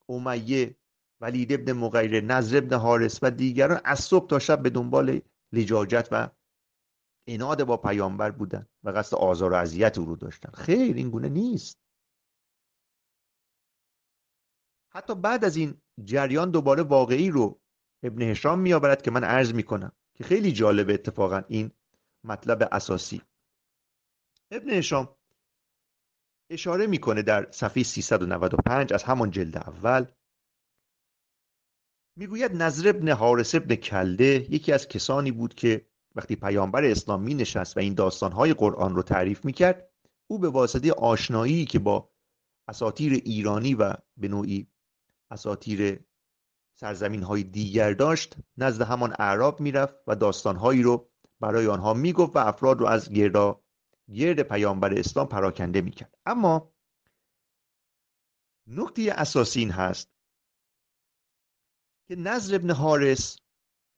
امیه 0.10 0.76
ولید 1.22 1.54
ابن 1.54 1.74
مغیره 1.74 2.22
نظر 2.22 2.58
ابن 2.58 2.76
حارس 2.76 3.20
و 3.22 3.32
دیگران 3.32 3.82
از 3.86 4.00
صبح 4.00 4.28
تا 4.28 4.40
شب 4.40 4.64
به 4.64 4.70
دنبال 4.70 5.22
لجاجت 5.54 6.08
و 6.12 6.30
اناد 7.28 7.64
با 7.64 7.78
پیامبر 7.78 8.32
بودن 8.32 8.68
و 8.84 8.90
قصد 8.90 9.16
آزار 9.16 9.54
و 9.54 9.56
اذیت 9.56 9.98
او 9.98 10.06
رو 10.06 10.16
داشتن. 10.16 10.52
خیر 10.52 10.96
این 10.96 11.10
گونه 11.10 11.30
نیست. 11.30 11.78
حتی 14.92 15.16
بعد 15.16 15.46
از 15.46 15.56
این 15.56 15.82
جریان 16.04 16.52
دوباره 16.52 16.84
واقعی 16.84 17.30
رو 17.30 17.62
ابن 18.04 18.22
هشام 18.22 18.60
میآورد 18.60 19.02
که 19.02 19.12
من 19.12 19.24
عرض 19.24 19.54
می‌کنم 19.54 19.92
که 20.14 20.24
خیلی 20.24 20.52
جالبه 20.52 20.94
اتفاقا 20.94 21.42
این 21.48 21.72
مطلب 22.24 22.70
اساسی. 22.72 23.22
ابن 24.52 24.70
هشام 24.70 25.19
اشاره 26.50 26.88
می‌کنه 26.88 27.22
در 27.22 27.52
صفحه 27.52 27.84
395 27.84 28.94
از 28.94 29.04
همان 29.04 29.32
جلد 29.32 29.58
اول. 29.58 30.06
می‌گوید 32.18 32.52
نظر 32.56 32.90
ابن 32.90 33.10
حارس 33.10 33.56
ابن 33.56 33.76
کلده 33.76 34.48
یکی 34.50 34.72
از 34.72 34.88
کسانی 34.88 35.32
بود 35.32 35.54
که 35.54 35.86
وقتی 36.16 36.36
پیامبر 36.36 36.84
اسلام 36.84 37.22
می 37.22 37.34
نشست 37.34 37.78
و 37.78 37.80
این 37.80 37.94
داستانهای 37.94 38.54
قرآن 38.54 38.96
رو 38.96 39.04
تعریف 39.04 39.46
می 39.46 39.54
کرد 39.54 39.90
او 40.28 40.40
به 40.40 40.50
واسطه 40.50 40.92
آشنایی 40.92 41.66
که 41.66 41.80
با 41.80 42.12
اساتیر 42.68 43.14
ایرانی 43.14 43.74
و 43.74 43.94
به 44.18 44.28
نوعی 44.28 44.68
اساتیر 45.32 46.00
سرزمین 46.80 47.24
های 47.24 47.44
دیگر 47.44 47.94
داشت 47.94 48.36
نزد 48.58 48.82
همان 48.82 49.14
اعراب 49.20 49.60
می‌رفت 49.60 49.96
و 50.08 50.16
داستانهایی 50.16 50.82
رو 50.82 51.10
برای 51.40 51.68
آنها 51.68 51.94
می‌گفت 51.94 52.36
و 52.36 52.40
افراد 52.40 52.80
رو 52.80 52.86
از 52.86 53.10
گردا 53.10 53.62
گرد 54.14 54.42
پیامبر 54.44 55.00
اسلام 55.00 55.28
پراکنده 55.28 55.82
می‌کرد. 55.82 56.18
اما 56.26 56.74
نکته 58.68 59.14
اساسی 59.16 59.60
این 59.60 59.72
هست 59.72 60.10
که 62.08 62.16
نظر 62.16 62.56
ابن 62.56 62.72
حارس 62.72 63.38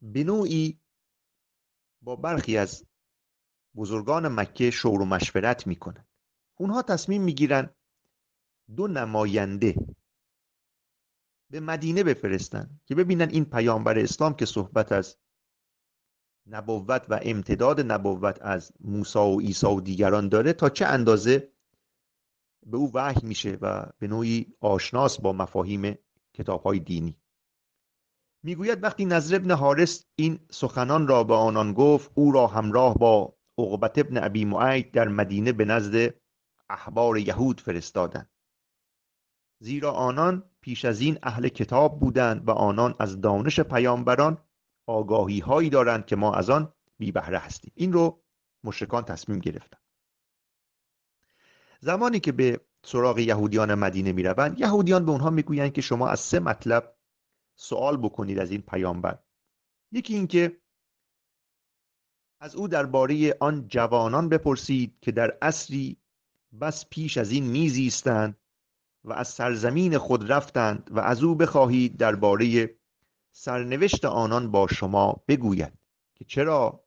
به 0.02 0.24
نوعی 0.24 0.80
با 2.02 2.16
برخی 2.16 2.58
از 2.58 2.86
بزرگان 3.76 4.28
مکه 4.28 4.72
شور 4.72 5.02
و 5.02 5.06
مشورت 5.06 5.68
می‌کنند 5.68 6.08
اونها 6.60 6.82
تصمیم 6.82 7.22
می‌گیرن 7.22 7.76
دو 8.76 8.88
نماینده 8.88 9.76
به 11.52 11.60
مدینه 11.60 12.04
بفرستن 12.04 12.80
که 12.86 12.96
ببینن 12.96 13.30
این 13.30 13.46
پیامبر 13.46 14.00
اسلام 14.00 14.34
که 14.34 14.46
صحبت 14.46 14.92
از 14.92 15.18
نبوت 16.48 17.06
و 17.10 17.20
امتداد 17.22 17.92
نبوت 17.92 18.42
از 18.42 18.72
موسی 18.80 19.20
و 19.20 19.40
عیسی 19.40 19.68
و 19.68 19.80
دیگران 19.80 20.30
داره 20.30 20.54
تا 20.54 20.70
چه 20.70 20.86
اندازه 20.86 21.52
به 22.66 22.78
او 22.78 22.92
وحی 22.94 23.28
میشه 23.28 23.58
و 23.62 23.86
به 24.00 24.08
نوعی 24.08 24.54
آشناس 24.60 25.22
با 25.22 25.34
مفاهیم 25.34 25.98
کتاب 26.34 26.64
های 26.64 26.80
دینی. 26.80 27.18
می‌گوید 28.44 28.84
وقتی 28.84 29.06
نظر 29.06 29.36
ابن 29.36 29.52
حارس 29.52 30.06
این 30.16 30.40
سخنان 30.52 31.08
را 31.08 31.24
به 31.24 31.34
آنان 31.34 31.74
گفت 31.74 32.12
او 32.16 32.32
را 32.32 32.48
همراه 32.48 32.96
با 32.98 33.38
عقبت 33.58 33.98
ابن 33.98 34.24
ابی 34.24 34.46
معید 34.46 34.92
در 34.92 35.08
مدینه 35.08 35.52
به 35.52 35.66
نزد 35.66 36.14
احبار 36.70 37.18
یهود 37.18 37.62
فرستادند. 37.62 38.30
زیرا 39.60 39.92
آنان 39.92 40.44
پیش 40.62 40.86
از 40.86 41.02
این 41.02 41.20
اهل 41.24 41.48
کتاب 41.48 42.00
بودند 42.00 42.48
و 42.48 42.52
آنان 42.52 42.96
از 43.00 43.22
دانش 43.22 43.60
پیامبران 43.60 44.38
آگاهی 44.92 45.40
هایی 45.40 45.70
دارند 45.70 46.06
که 46.06 46.16
ما 46.16 46.34
از 46.34 46.50
آن 46.50 46.74
بی 46.98 47.12
بهره 47.12 47.38
هستیم. 47.38 47.72
این 47.76 47.94
رو 47.94 48.24
مشرکان 48.64 49.04
تصمیم 49.04 49.40
گرفتن. 49.40 49.78
زمانی 51.80 52.20
که 52.20 52.32
به 52.32 52.62
سراغ 52.86 53.20
یهودیان 53.20 53.74
مدینه 53.74 54.12
می 54.12 54.24
روند 54.24 54.60
یهودیان 54.60 55.06
به 55.06 55.12
اونها 55.12 55.30
می‌گویند 55.30 55.74
که 55.74 55.82
شما 55.82 56.08
از 56.08 56.20
سه 56.20 56.40
مطلب 56.40 56.98
سوال 57.56 57.98
بکنید 57.98 58.40
از 58.40 58.52
این 58.52 58.62
پیامبر. 58.62 59.20
یکی 59.92 60.16
اینکه 60.16 60.62
از 62.40 62.56
او 62.56 62.68
درباره 62.68 63.38
آن 63.40 63.68
جوانان 63.68 64.30
بپرسید 64.30 64.98
که 65.02 65.12
در 65.12 65.38
عصری 65.42 66.02
بس 66.62 66.86
پیش 66.90 67.18
از 67.18 67.32
این 67.32 67.46
میزیستند 67.46 68.38
و 69.04 69.14
از 69.14 69.28
سرزمین 69.28 69.98
خود 69.98 70.32
رفتند 70.32 70.90
و 70.92 71.00
از 71.00 71.24
او 71.24 71.36
بخواهید 71.36 71.98
درباره 71.98 72.76
سرنوشت 73.32 74.06
آنان 74.06 74.52
با 74.52 74.68
شما 74.68 75.24
بگوید 75.28 75.74
که 76.16 76.26
چرا 76.26 76.86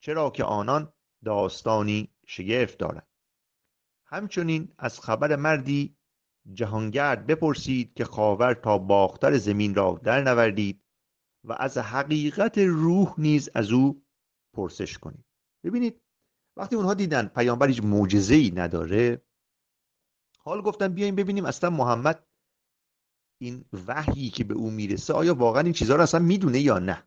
چرا 0.00 0.30
که 0.30 0.44
آنان 0.44 0.92
داستانی 1.24 2.14
شگفت 2.26 2.78
دارند. 2.78 3.08
همچنین 4.06 4.74
از 4.78 5.00
خبر 5.00 5.36
مردی 5.36 5.96
جهانگرد 6.52 7.26
بپرسید 7.26 7.94
که 7.94 8.04
خاور 8.04 8.54
تا 8.54 8.78
باختر 8.78 9.36
زمین 9.36 9.74
را 9.74 10.00
در 10.04 10.22
نوردید 10.22 10.84
و 11.44 11.56
از 11.58 11.78
حقیقت 11.78 12.58
روح 12.58 13.14
نیز 13.18 13.48
از 13.54 13.72
او 13.72 14.04
پرسش 14.52 14.98
کنید. 14.98 15.24
ببینید 15.64 16.00
وقتی 16.56 16.76
اونها 16.76 16.94
دیدن 16.94 17.26
پیامبر 17.26 17.68
هیچ 17.68 17.82
معجزه 17.82 18.34
ای 18.34 18.50
نداره 18.50 19.24
حال 20.38 20.62
گفتن 20.62 20.88
بیایم 20.88 21.14
ببینیم 21.14 21.44
اصلا 21.44 21.70
محمد 21.70 22.26
این 23.44 23.64
وحیی 23.86 24.30
که 24.30 24.44
به 24.44 24.54
او 24.54 24.70
می‌رسه 24.70 25.12
آیا 25.12 25.34
واقعا 25.34 25.62
این 25.62 25.72
چیزها 25.72 25.96
رو 25.96 26.02
اصلا 26.02 26.20
می‌دونه 26.20 26.60
یا 26.60 26.78
نه؟ 26.78 27.02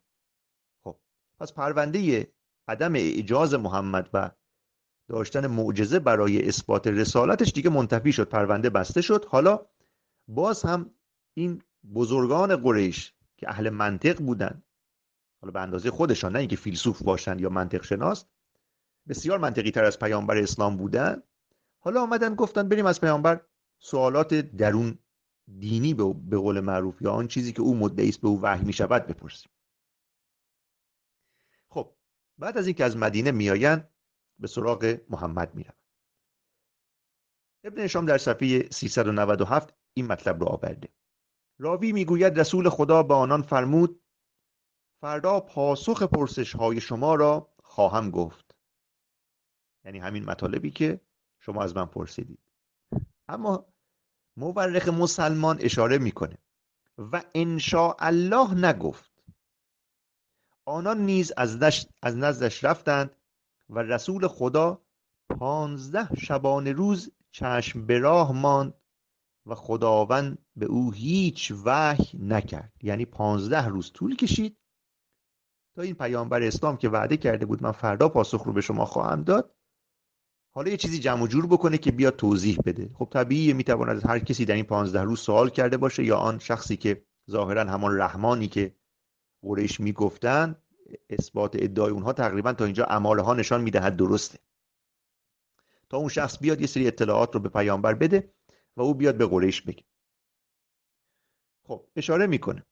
خب 0.84 1.00
پس 1.40 1.54
پرونده 1.54 2.32
عدم 2.68 2.96
اعجاز 2.96 3.54
محمد 3.54 4.10
و 4.14 4.32
داشتن 5.10 5.48
معجزه 5.48 6.00
برای 6.00 6.48
اثبات 6.48 6.88
رسالتش 6.88 7.52
دیگه 7.52 7.70
منتفی 7.70 8.12
شد 8.12 8.30
پرونده 8.30 8.70
بسته 8.70 9.02
شد. 9.02 9.26
حالا 9.26 9.66
باز 10.28 10.64
هم 10.64 10.92
این 11.34 11.62
بزرگان 11.94 12.56
قریش 12.56 13.14
که 13.38 13.50
اهل 13.50 13.70
منطق 13.70 14.18
بودن 14.18 14.64
حالا 15.42 15.52
به 15.52 15.62
اندازه 15.62 15.92
خودشان 15.92 16.32
نه 16.32 16.40
اینکه 16.40 16.56
فیلسوف 16.56 17.04
باشن 17.04 17.40
یا 17.40 17.50
منطق 17.50 17.84
شناس 17.84 18.26
بسیار 19.08 19.38
منطقی 19.38 19.72
تر 19.72 19.84
از 19.84 20.00
پیامبر 20.00 20.38
اسلام 20.38 20.78
بودن. 20.78 21.24
حالا 21.80 22.02
آمدن 22.02 22.36
گفتن 22.36 22.70
بریم 22.70 22.86
از 22.86 23.02
پیامبر 23.02 23.42
سوالات 23.80 24.34
درون 24.34 25.00
دینی 25.60 25.94
به 25.94 26.38
قول 26.38 26.60
معروف 26.60 27.02
یا 27.02 27.12
آن 27.12 27.28
چیزی 27.28 27.54
که 27.54 27.62
او 27.62 27.76
مدعی 27.76 28.10
است 28.10 28.22
به 28.22 28.28
او 28.28 28.42
وحی 28.42 28.66
می 28.66 28.74
شود 28.74 29.08
بپرسیم. 29.08 29.52
خب 31.70 31.96
بعد 32.38 32.58
از 32.58 32.68
اینکه 32.68 32.84
از 32.84 32.98
مدینه 32.98 33.32
میآیند 33.32 33.90
به 34.40 34.48
سراغ 34.48 35.00
محمد 35.10 35.56
میرم 35.56 35.74
ابن 37.64 37.88
شام 37.88 38.06
در 38.06 38.18
صفحه 38.18 38.70
397 38.70 39.74
این 39.94 40.08
مطلب 40.08 40.40
رو 40.40 40.50
آورده. 40.50 40.90
راوی 41.60 41.92
می‌گوید 41.92 42.40
رسول 42.40 42.70
خدا 42.70 43.04
به 43.04 43.14
آنان 43.14 43.42
فرمود 43.42 44.02
فردا 45.02 45.40
پاسخ 45.40 46.04
پرسش 46.04 46.56
های 46.56 46.82
شما 46.82 47.16
را 47.16 47.54
خواهم 47.64 48.12
گفت. 48.12 48.56
یعنی 49.86 50.00
همین 50.00 50.26
مطالبی 50.26 50.72
که 50.72 51.02
شما 51.40 51.64
از 51.64 51.76
من 51.76 51.86
پرسیدید. 51.86 52.40
اما 53.28 53.74
مورخ 54.38 54.88
مسلمان 54.88 55.58
اشاره 55.62 55.98
می‌کنه. 55.98 56.38
و 56.98 57.24
انشاء 57.36 57.96
الله 58.00 58.54
نگفت. 58.54 59.12
آنان 60.66 61.02
نیز 61.02 61.32
از, 61.38 61.64
از 62.02 62.18
نزدش 62.18 62.64
رفتند 62.64 63.16
و 63.70 63.80
رسول 63.80 64.28
خدا 64.28 64.82
پانزده 65.30 66.16
شبانه 66.16 66.72
روز 66.72 67.12
چشم 67.32 67.86
به 67.86 68.00
راه 68.00 68.32
ماند 68.32 68.74
و 69.46 69.56
خداوند 69.56 70.46
به 70.56 70.66
او 70.66 70.92
هیچ 70.92 71.54
وحی 71.66 72.18
نکرد. 72.20 72.74
یعنی 72.82 73.06
پانزده 73.06 73.66
روز 73.68 73.92
طول 73.94 74.16
کشید. 74.16 74.58
تا 75.76 75.82
این 75.82 75.96
پیامبر 75.96 76.44
اسلام 76.44 76.78
که 76.78 76.90
وعده 76.90 77.18
کرده 77.18 77.46
بود 77.46 77.64
من 77.64 77.72
فردا 77.72 78.10
پاسخ 78.10 78.44
رو 78.44 78.54
به 78.54 78.62
شما 78.62 78.86
خواهم 78.86 79.24
داد 79.24 79.57
حالا 80.58 80.72
یه 80.72 80.78
چیزی 80.78 81.00
جمع 81.00 81.28
جور 81.28 81.48
بکنه 81.48 81.78
که 81.78 81.92
بیاد 81.92 82.16
توضیح 82.16 82.58
بده. 82.66 82.90
خب 82.94 83.08
طبیعیه 83.12 83.54
می‌تواند 83.54 84.06
هر 84.06 84.20
کسی 84.20 84.46
در 84.46 84.56
این 84.56 84.66
پانزده 84.66 85.02
روز 85.02 85.20
سوال 85.20 85.50
کرده 85.50 85.78
باشه 85.78 86.04
یا 86.04 86.18
آن 86.18 86.40
شخصی 86.40 86.78
که 86.78 87.06
ظاهرا 87.32 87.64
همان 87.64 87.98
رحمانی 87.98 88.48
که 88.48 88.76
قریش 89.42 89.80
می‌گفتن 89.80 90.56
اثبات 91.10 91.56
ادعای 91.60 91.92
اونها 91.92 92.14
تقریبا 92.14 92.54
تا 92.54 92.66
اینجا 92.66 92.86
اماله 92.86 93.22
ها 93.22 93.34
نشان 93.34 93.62
می‌دهد 93.62 93.96
درسته. 93.98 94.40
تا 95.90 95.98
اون 95.98 96.10
شخص 96.10 96.40
بیاد 96.40 96.62
یه 96.62 96.68
سری 96.68 96.88
اطلاعات 96.88 97.34
رو 97.36 97.40
به 97.40 97.50
پیامبر 97.50 97.94
بده 97.94 98.34
و 98.78 98.82
او 98.82 98.94
بیاد 98.94 99.18
به 99.18 99.26
قریش 99.26 99.62
بگه. 99.62 99.84
خب 101.68 101.88
اشاره 101.96 102.28
می‌کنه. 102.28 102.66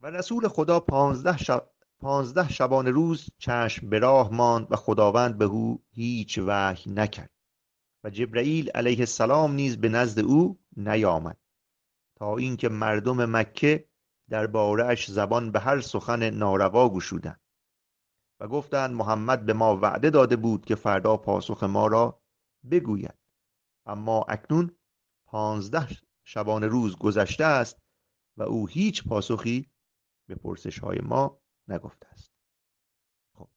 و 0.00 0.06
رسول 0.06 0.48
خدا 0.48 0.80
پانزده, 0.80 1.36
شب... 1.36 1.70
پانزده 2.02 2.48
شبان 2.48 2.86
روز 2.86 3.30
چشم 3.38 3.88
به 3.88 3.98
راه 3.98 4.34
ماند 4.34 4.66
و 4.70 4.76
خداوند 4.76 5.38
به 5.38 5.44
او 5.44 5.84
هیچ 5.90 6.38
وحی 6.38 6.90
نکرد. 6.90 7.30
و 8.04 8.10
جبرئیل 8.10 8.70
علیه 8.70 8.98
السلام 8.98 9.52
نیز 9.52 9.80
به 9.80 9.88
نزد 9.88 10.18
او 10.18 10.60
نیامد. 10.76 11.38
تا 12.18 12.36
اینکه 12.36 12.68
مردم 12.68 13.36
مکه 13.36 13.88
در 14.30 14.46
بارش 14.46 15.10
زبان 15.10 15.52
به 15.52 15.60
هر 15.60 15.80
سخن 15.80 16.30
ناروا 16.30 16.88
گشودند. 16.88 17.40
و 18.40 18.48
گفتند 18.48 18.94
محمد 18.94 19.46
به 19.46 19.52
ما 19.52 19.76
وعده 19.76 20.10
داده 20.10 20.36
بود 20.36 20.64
که 20.64 20.74
فردا 20.74 21.16
پاسخ 21.16 21.62
ما 21.62 21.86
را 21.86 22.22
بگوید. 22.70 23.18
اما 23.86 24.24
اکنون 24.28 24.76
پانزده 25.26 25.88
شبانه 26.24 26.66
روز 26.66 26.96
گذشته 26.96 27.44
است 27.44 27.78
و 28.36 28.42
او 28.42 28.66
هیچ 28.66 29.08
پاسخی 29.08 29.70
به 30.28 30.34
پرسش 30.34 30.78
های 30.78 30.98
ما 30.98 31.41
نگفته 31.68 32.08
است. 32.08 32.32
خب. 33.34 33.48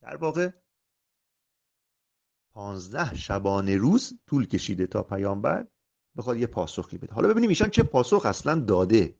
در 0.00 0.16
واقع 0.16 0.50
پانزده 2.52 3.14
شبانه 3.14 3.76
روز 3.76 4.12
طول 4.26 4.46
کشیده 4.46 4.86
تا 4.86 5.02
پیامبر 5.02 5.66
بخواد 6.16 6.36
یه 6.36 6.46
پاسخی 6.46 6.98
بده. 6.98 7.14
حالا 7.14 7.28
ببینیم 7.28 7.48
ایشان 7.48 7.70
چه 7.70 7.82
پاسخ 7.82 8.26
اصلا 8.26 8.60
داده. 8.60 9.18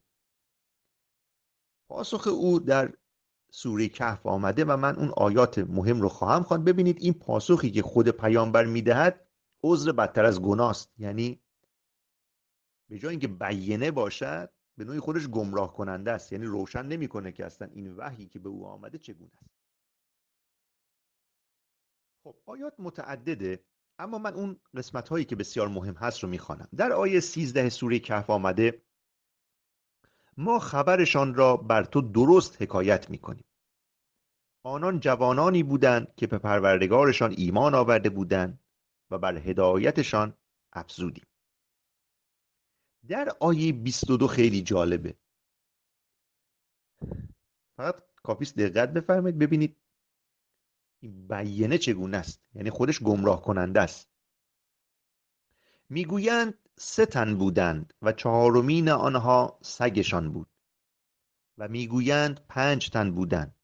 پاسخ 1.89 2.27
او 2.27 2.59
در 2.59 2.93
سوره 3.51 3.89
کهف 3.89 4.25
آمده 4.25 4.65
و 4.65 4.77
من 4.77 4.95
اون 4.95 5.13
آیات 5.17 5.57
مهم 5.57 6.01
رو 6.01 6.09
خواهم 6.09 6.43
خواند. 6.43 6.65
ببینید 6.65 6.97
این 7.01 7.13
پاسخی 7.13 7.71
که 7.71 7.81
خود 7.81 8.09
پیامبر 8.09 8.65
می‌دهد 8.65 9.27
عذر 9.63 9.91
بدتر 9.91 10.25
از 10.25 10.41
گناست 10.41 10.93
یعنی 10.97 11.41
به 12.89 12.99
جای 12.99 13.11
اینکه 13.11 13.27
بیینه 13.27 13.91
باشد 13.91 14.56
به 14.77 14.85
نوعی 14.85 14.99
خودش 14.99 15.27
گمراه 15.27 15.73
کننده 15.73 16.11
است. 16.11 16.31
یعنی 16.31 16.45
روشن 16.45 16.85
نمی‌کنه 16.85 17.31
که 17.31 17.45
اصلا 17.45 17.67
این 17.67 17.95
وحی 17.95 18.27
که 18.27 18.39
به 18.39 18.49
او 18.49 18.67
آمده 18.67 18.97
چگونه 18.97 19.31
است. 19.41 19.57
خب 22.23 22.35
آیات 22.45 22.73
متعدده 22.79 23.63
اما 23.99 24.17
من 24.17 24.33
اون 24.33 24.59
قسمت 24.75 25.09
هایی 25.09 25.25
که 25.25 25.35
بسیار 25.35 25.67
مهم 25.67 25.93
هست 25.93 26.23
رو 26.23 26.29
می‌خوانم. 26.29 26.67
در 26.75 26.91
آیه 26.91 27.19
13 27.19 27.69
سوره 27.69 27.99
کهف 27.99 28.29
آمده 28.29 28.81
ما 30.37 30.59
خبرشان 30.59 31.35
را 31.35 31.57
بر 31.57 31.83
تو 31.83 32.01
درست 32.01 32.61
حکایت 32.61 33.09
می‌کنیم. 33.09 33.45
آنان 34.63 34.99
جوانانی 34.99 35.63
بودند 35.63 36.15
که 36.15 36.27
به 36.27 36.37
پروردگارشان 36.37 37.33
ایمان 37.37 37.75
آورده 37.75 38.09
بودند 38.09 38.59
و 39.11 39.17
بر 39.17 39.37
هدایتشان 39.37 40.33
افزودیم. 40.73 41.26
در 43.07 43.29
آیه 43.39 43.73
22 43.73 44.27
خیلی 44.27 44.61
جالبه. 44.61 45.17
فقط 47.77 48.03
کافیست 48.23 48.57
دقت 48.57 48.93
بفرمایید 48.93 49.39
ببینید 49.39 49.77
این 50.99 51.27
بیینه 51.27 51.77
چگونه 51.77 52.17
است. 52.17 52.41
یعنی 52.53 52.69
خودش 52.69 53.03
گمراه 53.03 53.41
کننده 53.41 53.81
است. 53.81 54.09
می‌گویند 55.89 56.69
سه 56.77 57.05
تن 57.05 57.37
بودند 57.37 57.93
و 58.01 58.11
چهارمین 58.11 58.89
آنها 58.89 59.59
سگشان 59.61 60.31
بود 60.31 60.49
و 61.57 61.67
می‌گویند 61.67 62.45
پنج 62.47 62.89
تن 62.89 63.11
بودند 63.11 63.55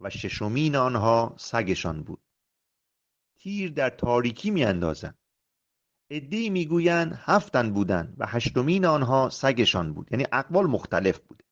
و 0.00 0.10
ششمین 0.10 0.76
آنها 0.76 1.34
سگشان 1.38 2.02
بود. 2.02 2.22
تیر 3.36 3.70
در 3.72 3.90
تاریکی 3.90 4.50
میاندازند. 4.50 5.18
عدهای 6.10 6.50
می‌گویند 6.50 7.18
هفت 7.18 7.52
تن 7.52 7.72
بودند 7.72 8.14
و 8.18 8.26
هشتمین 8.26 8.84
آنها 8.84 9.28
سگشان 9.28 9.94
بود. 9.94 10.08
یعنی 10.12 10.26
اقوال 10.32 10.66
مختلف 10.66 11.18
بود. 11.18 11.42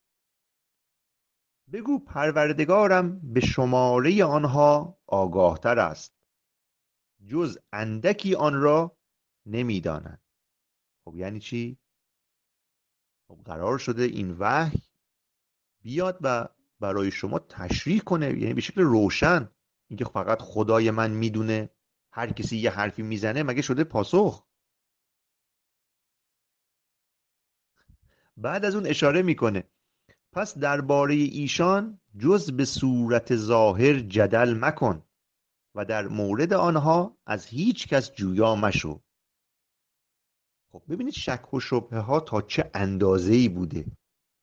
بگو 1.73 1.99
پروردگارم 1.99 3.33
به 3.33 3.41
شماره 3.41 4.25
آنها 4.25 4.99
آگاهتر 5.07 5.79
است. 5.79 6.15
جز 7.27 7.59
اندکی 7.73 8.35
آن 8.35 8.55
را 8.55 8.99
نمی‌دانند 9.47 10.23
خب 11.05 11.17
یعنی 11.17 11.41
چی؟ 11.41 11.79
خب 13.29 13.41
قرار 13.45 13.79
شده 13.79 14.03
این 14.03 14.37
وحی 14.39 14.83
بیاد 15.83 16.19
و 16.21 16.49
برای 16.81 17.11
شما 17.11 17.39
تشریح 17.39 18.01
کنه. 18.01 18.27
یعنی 18.27 18.55
به 18.55 18.61
شکل 18.61 18.81
روشن. 18.81 19.49
اینکه 19.91 20.05
فقط 20.05 20.39
خدای 20.41 20.91
من 20.91 21.11
می‌دونه. 21.11 21.71
هر 22.13 22.33
کسی 22.33 22.57
یه 22.57 22.71
حرفی 22.71 23.03
می‌زنه 23.03 23.43
مگه 23.43 23.63
شده 23.63 23.85
پاسخ؟ 23.85 24.47
بعد 28.37 28.65
از 28.65 28.75
اون 28.75 28.87
اشاره 28.87 29.23
می‌کنه. 29.23 29.65
پس 30.33 30.59
درباره 30.59 31.15
ایشان 31.15 32.01
جز 32.19 32.51
به 32.51 32.65
صورت 32.65 33.37
ظاهر 33.37 34.01
جدل 34.01 34.55
مکن 34.61 35.03
و 35.75 35.85
در 35.85 36.09
مورد 36.09 36.53
آنها 36.53 37.17
از 37.27 37.47
هیچ 37.47 37.89
کس 37.89 38.13
جویا 38.13 38.55
مشو. 38.55 39.03
خب 40.73 40.83
ببینید 40.89 41.15
شک 41.15 41.55
و 41.55 41.61
شبه 41.61 41.99
ها 41.99 42.21
تا 42.21 42.43
چه 42.43 42.71
اندازه 42.75 43.33
ای 43.35 43.49
بوده 43.49 43.87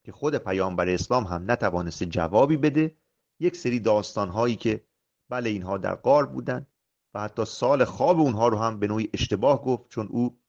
که 0.05 0.11
خود 0.11 0.37
پیامبر 0.37 0.89
اسلام 0.89 1.23
هم 1.23 1.51
نتوانسته 1.51 2.05
جوابی 2.05 2.57
بده. 2.57 2.97
یک 3.39 3.55
سری 3.55 3.79
داستان 3.79 4.29
هایی 4.29 4.55
که 4.55 4.85
بله 5.29 5.49
اینها 5.49 5.77
در 5.77 5.95
قار 5.95 6.25
بودن 6.25 6.67
و 7.13 7.21
حتی 7.21 7.45
سال 7.45 7.85
خواب 7.85 8.19
اونها 8.19 8.47
رو 8.47 8.57
هم 8.57 8.79
به 8.79 8.87
نوعی 8.87 9.09
اشتباه 9.13 9.63
گفت 9.63 9.89
چون 9.89 10.07
او 10.07 10.39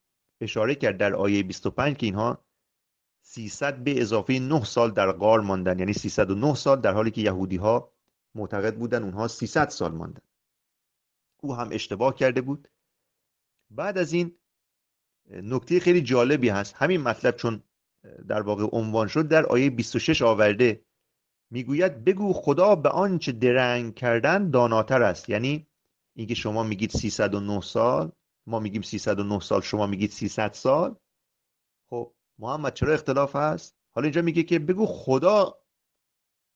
اشاره 0.41 0.75
کرد 0.75 0.97
در 0.97 1.15
آیه 1.15 1.43
25 1.43 1.97
که 1.97 2.07
اینها 2.07 2.45
300 3.23 3.85
به 3.85 4.01
اضافه 4.01 4.39
9 4.39 4.65
سال 4.65 4.91
در 4.91 5.13
غار 5.13 5.41
ماندن. 5.41 5.79
یعنی 5.79 5.93
309 5.93 6.55
سال 6.55 6.81
در 6.81 6.93
حالی 6.93 7.11
که 7.11 7.21
یهودی 7.21 7.57
ها 7.57 7.93
معتقد 8.35 8.77
بودن 8.77 9.03
اونها 9.03 9.29
300 9.29 9.69
سال 9.69 9.93
ماندن. 9.93 10.23
او 11.43 11.55
هم 11.55 11.69
اشتباه 11.73 12.15
کرده 12.15 12.41
بود. 12.41 12.69
بعد 13.71 13.99
از 13.99 14.13
این 14.13 14.37
نکته 15.31 15.81
خیلی 15.81 16.01
جالبی 16.01 16.49
هست. 16.49 16.75
همین 16.77 17.01
مطلب 17.01 17.37
چون 17.37 17.63
در 18.29 18.43
واقع 18.43 18.67
عنوان 18.73 19.09
شد 19.09 19.29
در 19.29 19.47
آیه 19.47 19.71
26 19.71 20.23
آورده 20.23 20.85
می‌گوید 21.51 22.05
بگو 22.05 22.33
خدا 22.33 22.75
به 22.75 22.89
آنچه 22.89 23.33
درنگ 23.33 23.95
کردن 23.95 24.51
داناتر 24.51 25.03
است. 25.03 25.29
یعنی 25.29 25.70
اینکه 26.17 26.35
شما 26.35 26.63
میگید 26.63 26.91
309 26.91 27.61
سال 27.61 28.13
ما 28.47 28.61
میگیم 28.61 28.83
309 28.83 29.41
سال 29.41 29.61
شما 29.61 29.87
میگید 29.87 30.11
300 30.11 30.53
سال. 30.53 30.97
خب 31.91 32.15
محمد 32.39 32.75
چرا 32.75 32.95
اختلاف 32.95 33.37
هست؟ 33.37 33.77
حالا 33.95 34.05
اینجا 34.05 34.23
میگه 34.23 34.43
که 34.43 34.59
بگو 34.59 34.87
خدا 34.87 35.61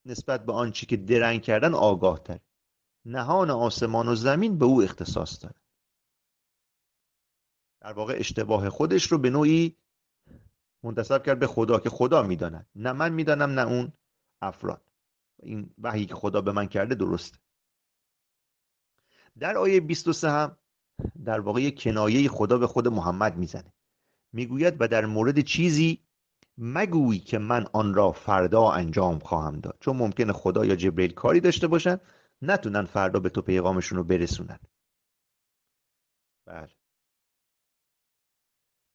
نسبت 0.05 0.45
به 0.45 0.53
آنچه 0.53 0.85
که 0.85 0.97
درنگ 0.97 1.41
کردن 1.41 1.73
آگاه 1.73 2.19
تر 2.19 2.39
نهان 3.05 3.49
آسمان 3.49 4.07
و 4.07 4.15
زمین 4.15 4.57
به 4.57 4.65
او 4.65 4.81
اختصاص 4.81 5.43
داره. 5.43 5.55
در 7.81 7.93
واقع 7.93 8.15
اشتباه 8.17 8.69
خودش 8.69 9.11
رو 9.11 9.17
به 9.17 9.29
نوعی 9.29 9.77
منتصب 10.83 11.23
کرد 11.23 11.39
به 11.39 11.47
خدا 11.47 11.79
که 11.79 11.89
خدا 11.89 12.23
می‌داند. 12.23 12.69
نه 12.75 12.91
من 12.91 13.13
می‌دانم 13.13 13.59
نه 13.59 13.67
اون 13.67 13.93
افراد. 14.41 14.85
این 15.43 15.73
وحی 15.77 16.05
که 16.05 16.15
خدا 16.15 16.41
به 16.41 16.51
من 16.51 16.67
کرده 16.67 16.95
درسته. 16.95 17.37
در 19.39 19.57
آیه 19.57 19.79
23 19.79 20.29
هم 20.29 20.57
در 21.25 21.39
واقع 21.39 21.69
کنایه 21.69 22.29
خدا 22.29 22.57
به 22.57 22.67
خود 22.67 22.87
محمد 22.87 23.37
می‌زنه. 23.37 23.73
می‌گوید 24.33 24.75
و 24.79 24.87
در 24.87 25.05
مورد 25.05 25.39
چیزی 25.39 26.05
مگویی 26.57 27.19
که 27.19 27.37
من 27.37 27.65
آن 27.73 27.93
را 27.93 28.11
فردا 28.11 28.71
انجام 28.71 29.19
خواهم 29.19 29.59
داد. 29.59 29.77
چون 29.79 29.97
ممکنه 29.97 30.33
خدا 30.33 30.65
یا 30.65 30.75
جبریل 30.75 31.13
کاری 31.13 31.39
داشته 31.39 31.67
باشن 31.67 31.99
نتونن 32.41 32.85
فردا 32.85 33.19
به 33.19 33.29
تو 33.29 33.41
پیغامشون 33.41 33.97
رو 33.97 34.03
برسونن. 34.03 34.59
بله. 36.47 36.69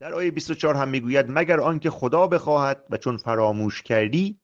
در 0.01 0.15
آیه 0.15 0.31
24 0.31 0.77
هم 0.77 0.89
می‌گوید 0.89 1.27
مگر 1.29 1.61
آنکه 1.61 1.91
خدا 1.91 2.27
بخواهد 2.27 2.87
و 2.91 2.97
چون 2.97 3.17
فراموش 3.17 3.83
کردی 3.83 4.41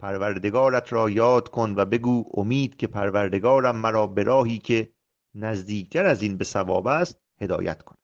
پروردگارت 0.00 0.92
را 0.92 1.10
یاد 1.10 1.48
کن 1.48 1.74
و 1.76 1.84
بگو 1.84 2.30
امید 2.34 2.76
که 2.76 2.86
پروردگارم 2.86 3.76
مرا 3.76 4.06
به 4.06 4.22
راهی 4.22 4.58
که 4.58 4.92
نزدیکتر 5.34 6.06
از 6.06 6.22
این 6.22 6.36
به 6.36 6.44
ثواب 6.44 6.86
است 6.86 7.20
هدایت 7.40 7.82
کن 7.82 7.96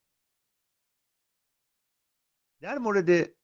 در 2.60 2.78
مورد 2.78 3.34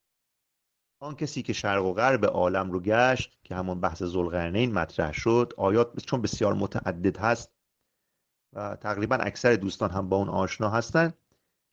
آن 1.02 1.14
کسی 1.14 1.42
که 1.42 1.52
شرق 1.52 1.84
و 1.84 1.92
غرب 1.92 2.24
عالم 2.24 2.70
رو 2.70 2.80
گشت 2.80 3.38
که 3.42 3.54
همون 3.54 3.80
بحث 3.80 4.02
زلقرنین 4.02 4.72
مطرح 4.72 5.12
شد 5.12 5.52
آیات 5.56 6.00
چون 6.00 6.22
بسیار 6.22 6.54
متعدد 6.54 7.16
هست 7.16 7.52
و 8.52 8.76
تقریبا 8.76 9.16
اکثر 9.16 9.54
دوستان 9.54 9.90
هم 9.90 10.08
با 10.08 10.16
اون 10.16 10.28
آشنا 10.28 10.70
هستن 10.70 11.12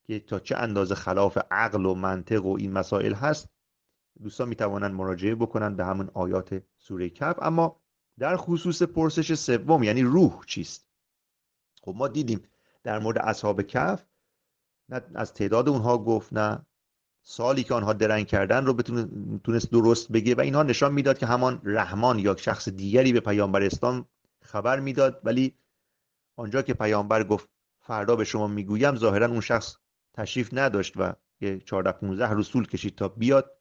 که 0.07 0.19
تا 0.19 0.39
چه 0.39 0.55
اندازه 0.57 0.95
خلاف 0.95 1.37
عقل 1.51 1.85
و 1.85 1.93
منطق 1.93 2.45
و 2.45 2.57
این 2.57 2.71
مسائل 2.71 3.13
هست 3.13 3.49
دوستان 4.23 4.49
می‌توانند 4.49 4.95
مراجعه 4.95 5.35
بکنن 5.35 5.75
به 5.75 5.85
همون 5.85 6.09
آیات 6.13 6.63
سوره 6.77 7.09
کف 7.09 7.35
اما 7.41 7.81
در 8.19 8.37
خصوص 8.37 8.81
پرسش 8.81 9.33
سوم 9.33 9.83
یعنی 9.83 10.01
روح 10.01 10.45
چیست؟ 10.45 10.86
خب 11.87 11.95
ما 11.95 12.07
دیدیم 12.07 12.43
در 12.83 12.99
مورد 12.99 13.17
اصحاب 13.17 13.61
کف 13.61 14.05
نه 14.89 15.01
از 15.15 15.33
تعداد 15.33 15.69
اونها 15.69 15.97
گفت 15.97 16.33
نه 16.33 16.65
سالی 17.23 17.63
که 17.63 17.73
آنها 17.73 17.93
درنگ 17.93 18.27
کردن 18.27 18.65
رو 18.65 18.73
تونست 19.43 19.71
درست 19.71 20.11
بگه 20.11 20.35
و 20.35 20.39
اینها 20.41 20.63
نشان 20.63 20.93
می‌داد 20.93 21.17
که 21.17 21.25
همان 21.25 21.61
رحمان 21.63 22.19
یا 22.19 22.35
شخص 22.35 22.69
دیگری 22.69 23.13
به 23.13 23.19
پیامبر 23.19 23.63
اسلام 23.63 24.05
خبر 24.41 24.79
می‌داد. 24.79 25.21
ولی 25.23 25.57
آنجا 26.35 26.61
که 26.61 26.73
پیامبر 26.73 27.23
گفت 27.23 27.49
فردا 27.79 28.15
به 28.15 28.23
شما 28.23 28.47
می‌گویم 28.47 28.95
ظاهرا 28.95 29.27
اون 29.27 29.41
شخص 29.41 29.75
تشریف 30.13 30.49
نداشت 30.53 30.93
و 30.97 31.13
یه 31.41 31.59
14 31.59 31.91
15 31.91 32.29
روز 32.29 32.49
طول 32.49 32.67
کشید 32.67 32.95
تا 32.95 33.07
بیاد 33.07 33.57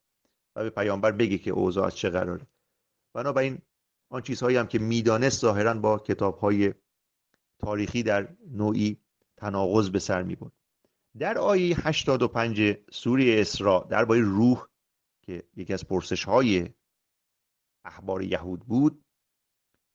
و 0.57 0.63
به 0.63 0.71
پیامبر 0.71 1.13
بگه 1.13 1.39
که 1.39 1.51
اوضاع 1.51 1.87
از 1.87 1.97
چه 1.97 2.11
قراره. 2.11 2.47
بنابراین 3.15 3.59
آن 4.11 4.23
چیزهایی 4.23 4.57
هم 4.57 4.67
که 4.67 4.79
می‌دانست 4.79 5.41
ظاهرا 5.41 5.75
با 5.75 5.99
کتابهای 5.99 6.75
تاریخی 7.59 8.03
در 8.03 8.37
نوعی 8.51 9.01
تناقض 9.37 9.91
به 9.91 9.99
سر 9.99 10.23
می‌برد. 10.23 10.53
در 11.19 11.39
آیه 11.39 11.89
85 11.89 12.77
سوره 12.93 13.41
اسراء 13.41 13.85
درباره 13.85 14.21
روح 14.21 14.67
که 15.23 15.49
یکی 15.57 15.73
از 15.73 15.89
پرسش 15.89 16.25
های 16.25 16.71
یهود 18.21 18.61
بود 18.61 19.05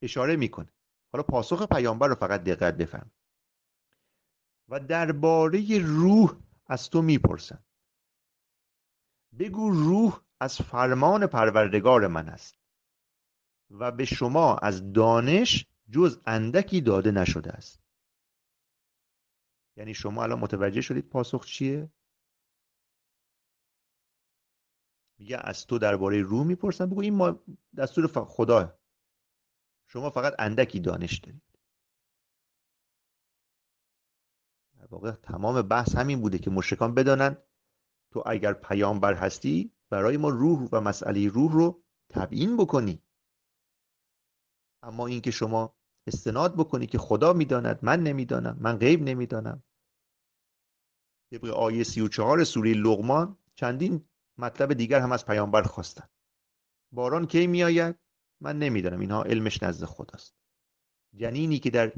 اشاره 0.01 0.35
می‌کنه. 0.35 0.71
حالا 1.11 1.23
پاسخ 1.23 1.67
پیامبر 1.67 2.07
رو 2.07 2.15
فقط 2.15 2.43
دقت 2.43 2.77
بفهم 2.77 3.11
و 4.69 4.79
درباره 4.79 5.79
روح 5.79 6.37
از 6.67 6.89
تو 6.89 7.01
می‌پرسن 7.01 7.63
بگو 9.39 9.69
روح 9.69 10.21
از 10.39 10.57
فرمان 10.57 11.27
پروردگار 11.27 12.07
من 12.07 12.29
است 12.29 12.57
و 13.69 13.91
به 13.91 14.05
شما 14.05 14.55
از 14.57 14.93
دانش 14.93 15.65
جز 15.91 16.21
اندکی 16.25 16.81
داده 16.81 17.11
نشده 17.11 17.51
است. 17.51 17.81
یعنی 19.77 19.93
شما 19.93 20.23
الان 20.23 20.39
متوجه 20.39 20.81
شدید 20.81 21.09
پاسخ 21.09 21.45
چیه؟ 21.45 21.91
میگه 25.19 25.37
از 25.43 25.67
تو 25.67 25.79
درباره 25.79 26.21
روح 26.21 26.47
می‌پرسن 26.47 26.85
بگو 26.85 27.01
این 27.01 27.15
ما 27.15 27.43
دستور 27.77 28.07
خدا. 28.07 28.79
شما 29.87 30.09
فقط 30.09 30.33
اندکی 30.39 30.79
دانش 30.79 31.19
دارید. 31.19 31.59
در 34.73 34.85
واقع 34.85 35.11
تمام 35.11 35.61
بحث 35.61 35.95
همین 35.95 36.21
بوده 36.21 36.39
که 36.39 36.49
مشرکان 36.49 36.93
بدانن 36.93 37.37
تو 38.11 38.23
اگر 38.25 38.53
پیامبر 38.53 39.13
هستی 39.13 39.71
برای 39.89 40.17
ما 40.17 40.29
روح 40.29 40.69
و 40.71 40.81
مسئله 40.81 41.27
روح 41.27 41.53
رو 41.53 41.83
تبیین 42.09 42.57
بکنی. 42.57 43.03
اما 44.83 45.07
اینکه 45.07 45.31
شما 45.31 45.80
استناد 46.07 46.55
بکنی 46.55 46.87
که 46.87 46.97
خدا 46.97 47.33
می‌داند 47.33 47.79
من 47.81 48.03
نمی‌دانم 48.03 48.57
من 48.61 48.77
غیب 48.77 49.01
نمی‌دانم. 49.03 49.63
طبق 51.31 51.45
آیه 51.45 51.83
34 51.83 52.43
سوره 52.43 52.73
لغمان 52.73 53.37
چندین 53.55 54.09
مطلب 54.37 54.73
دیگر 54.73 54.99
هم 54.99 55.11
از 55.11 55.25
پیامبر 55.25 55.63
خواستن. 55.63 56.07
باران 56.93 57.27
کی 57.27 57.47
میآید؟ 57.47 57.95
من 58.41 58.59
نمی‌دانم 58.59 58.99
اینها 58.99 59.23
علمش 59.23 59.63
نزد 59.63 59.85
خداست. 59.85 60.35
جنینی 61.15 61.59
که 61.59 61.69
در 61.69 61.93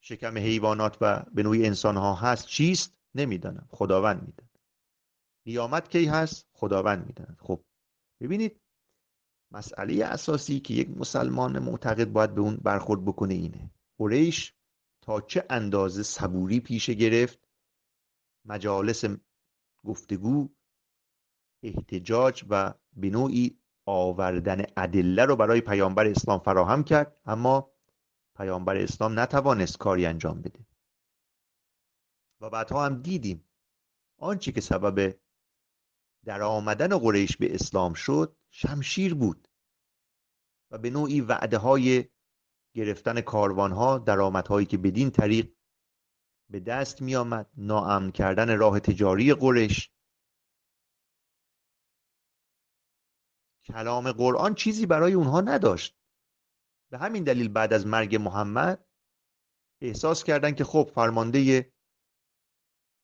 شکم 0.00 0.38
حیوانات 0.38 0.98
و 1.00 1.22
به 1.34 1.42
نوعی 1.42 1.66
انسان 1.66 1.96
ها 1.96 2.14
هست 2.14 2.46
چیست؟ 2.46 2.96
نمی‌دانم 3.14 3.68
خداوند 3.70 4.26
می‌داند. 4.26 4.58
قیامت 5.44 5.88
کی 5.88 6.06
هست؟ 6.06 6.48
خداوند 6.52 7.06
می‌داند. 7.06 7.38
خب 7.40 7.64
ببینید 8.20 8.60
مسئله 9.52 10.04
اساسی 10.04 10.60
که 10.60 10.74
یک 10.74 10.90
مسلمان 10.96 11.58
معتقد 11.58 12.04
باید 12.12 12.34
به 12.34 12.40
اون 12.40 12.56
برخورد 12.56 13.04
بکنه 13.04 13.34
اینه. 13.34 13.70
قریش 13.98 14.54
تا 15.02 15.20
چه 15.20 15.46
اندازه 15.50 16.02
صبوری 16.02 16.60
پیشه 16.60 16.94
گرفت؟ 16.94 17.48
مجالس 18.44 19.04
گفتگو 19.84 20.48
احتجاج 21.62 22.44
و 22.48 22.74
به 22.92 23.10
نوعی 23.10 23.58
آوردن 23.86 24.64
ادله 24.76 25.24
رو 25.24 25.36
برای 25.36 25.60
پیامبر 25.60 26.06
اسلام 26.06 26.38
فراهم 26.38 26.84
کرد 26.84 27.16
اما 27.24 27.72
پیامبر 28.36 28.76
اسلام 28.76 29.20
نتوانست 29.20 29.78
کاری 29.78 30.06
انجام 30.06 30.42
بده. 30.42 30.66
و 32.40 32.50
بعدها 32.50 32.86
هم 32.86 33.02
دیدیم 33.02 33.44
آنچه 34.18 34.52
که 34.52 34.60
سبب 34.60 35.14
در 36.24 36.42
آمدن 36.42 36.98
قریش 36.98 37.36
به 37.36 37.54
اسلام 37.54 37.94
شد 37.94 38.36
شمشیر 38.54 39.14
بود 39.14 39.48
و 40.70 40.78
به 40.78 40.90
نوعی 40.90 41.20
وعده 41.20 41.58
های 41.58 42.08
گرفتن 42.74 43.20
کاروان 43.20 43.72
ها 43.72 43.98
درآمدهایی 43.98 44.66
که 44.66 44.78
بدین 44.78 45.10
طریق 45.10 45.54
به 46.50 46.60
دست 46.60 47.02
می 47.02 47.16
آمد 47.16 47.50
ناامن 47.56 48.10
کردن 48.10 48.58
راه 48.58 48.80
تجاری 48.80 49.34
قرش 49.34 49.92
کلام 53.64 54.12
قرآن 54.12 54.54
چیزی 54.54 54.86
برای 54.86 55.12
اونها 55.12 55.40
نداشت. 55.40 55.98
به 56.90 56.98
همین 56.98 57.24
دلیل 57.24 57.48
بعد 57.48 57.72
از 57.72 57.86
مرگ 57.86 58.16
محمد 58.16 58.86
احساس 59.80 60.24
کردند 60.24 60.56
که 60.56 60.64
خب 60.64 60.90
فرمانده 60.94 61.72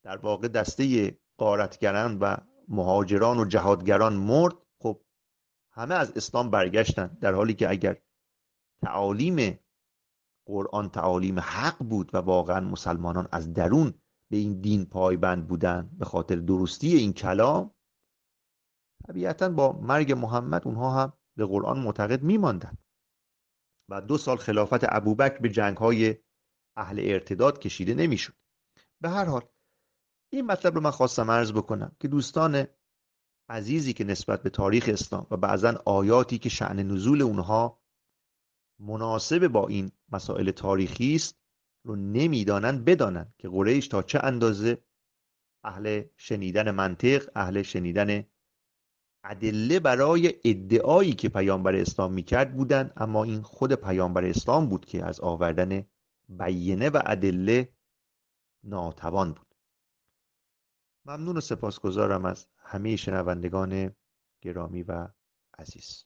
در 0.04 0.16
واقع 0.16 0.48
دسته 0.48 1.18
قارتگران 1.36 2.18
و 2.18 2.36
مهاجران 2.68 3.38
و 3.38 3.44
جهادگران 3.44 4.16
مرد 4.16 4.67
همه 5.78 5.94
از 5.94 6.12
اسلام 6.16 6.50
برگشتن 6.50 7.06
در 7.06 7.34
حالی 7.34 7.54
که 7.54 7.70
اگر 7.70 7.96
تعالیم 8.82 9.58
قرآن 10.46 10.90
تعالیم 10.90 11.38
حق 11.38 11.78
بود 11.78 12.14
و 12.14 12.18
واقعا 12.18 12.60
مسلمانان 12.60 13.28
از 13.32 13.52
درون 13.52 13.94
به 14.30 14.36
این 14.36 14.60
دین 14.60 14.86
پایبند 14.86 15.48
بودن 15.48 15.90
به 15.98 16.04
خاطر 16.04 16.36
درستی 16.36 16.96
این 16.96 17.12
کلام 17.12 17.74
طبیعتا 19.06 19.48
با 19.48 19.72
مرگ 19.72 20.12
محمد 20.12 20.66
اونها 20.66 20.90
هم 20.90 21.12
به 21.36 21.46
قرآن 21.46 21.78
معتقد 21.78 22.22
میماندن. 22.22 22.78
و 23.88 24.00
دو 24.00 24.18
سال 24.18 24.36
خلافت 24.36 24.80
ابوبکر 24.82 25.38
به 25.38 25.48
جنگ 25.48 25.76
های 25.76 26.16
اهل 26.76 27.00
ارتداد 27.02 27.58
کشیده 27.58 27.94
نمی‌شد. 27.94 28.34
به 29.00 29.08
هر 29.08 29.24
حال 29.24 29.42
این 30.32 30.46
مطلب 30.46 30.74
رو 30.74 30.80
من 30.80 30.90
خواستم 30.90 31.30
عرض 31.30 31.52
بکنم 31.52 31.96
که 32.00 32.08
دوستان 32.08 32.66
عزیزی 33.48 33.92
که 33.92 34.04
نسبت 34.04 34.42
به 34.42 34.50
تاریخ 34.50 34.88
اسلام 34.88 35.26
و 35.30 35.36
بعضا 35.36 35.82
آیاتی 35.84 36.38
که 36.38 36.48
شعن 36.48 36.82
نزول 36.82 37.22
اونها 37.22 37.82
مناسب 38.78 39.48
با 39.48 39.68
این 39.68 39.92
مسائل 40.08 40.50
تاریخی 40.50 41.14
است 41.14 41.38
رو 41.84 41.96
نمی‌دانن 41.96 42.84
بدانن 42.84 43.32
که 43.38 43.48
قریش 43.48 43.88
تا 43.88 44.02
چه 44.02 44.20
اندازه 44.22 44.78
اهل 45.64 46.02
شنیدن 46.16 46.70
منطق 46.70 47.30
اهل 47.34 47.62
شنیدن 47.62 48.26
ادله 49.24 49.80
برای 49.80 50.34
ادعایی 50.44 51.12
که 51.12 51.28
پیامبر 51.28 51.76
اسلام 51.76 52.12
می‌کرد 52.12 52.56
بودن 52.56 52.92
اما 52.96 53.24
این 53.24 53.42
خود 53.42 53.72
پیامبر 53.72 54.24
اسلام 54.24 54.68
بود 54.68 54.84
که 54.84 55.04
از 55.04 55.20
آوردن 55.20 55.86
بیینه 56.28 56.90
و 56.90 57.02
ادله 57.06 57.72
ناتوان 58.64 59.32
بود. 59.32 59.54
ممنون 61.04 61.36
و 61.36 61.40
سپاسگزارم 61.40 62.24
از 62.24 62.46
همه 62.70 62.96
شنوندگان 62.96 63.96
گرامی 64.42 64.82
و 64.82 65.08
عزیز. 65.58 66.04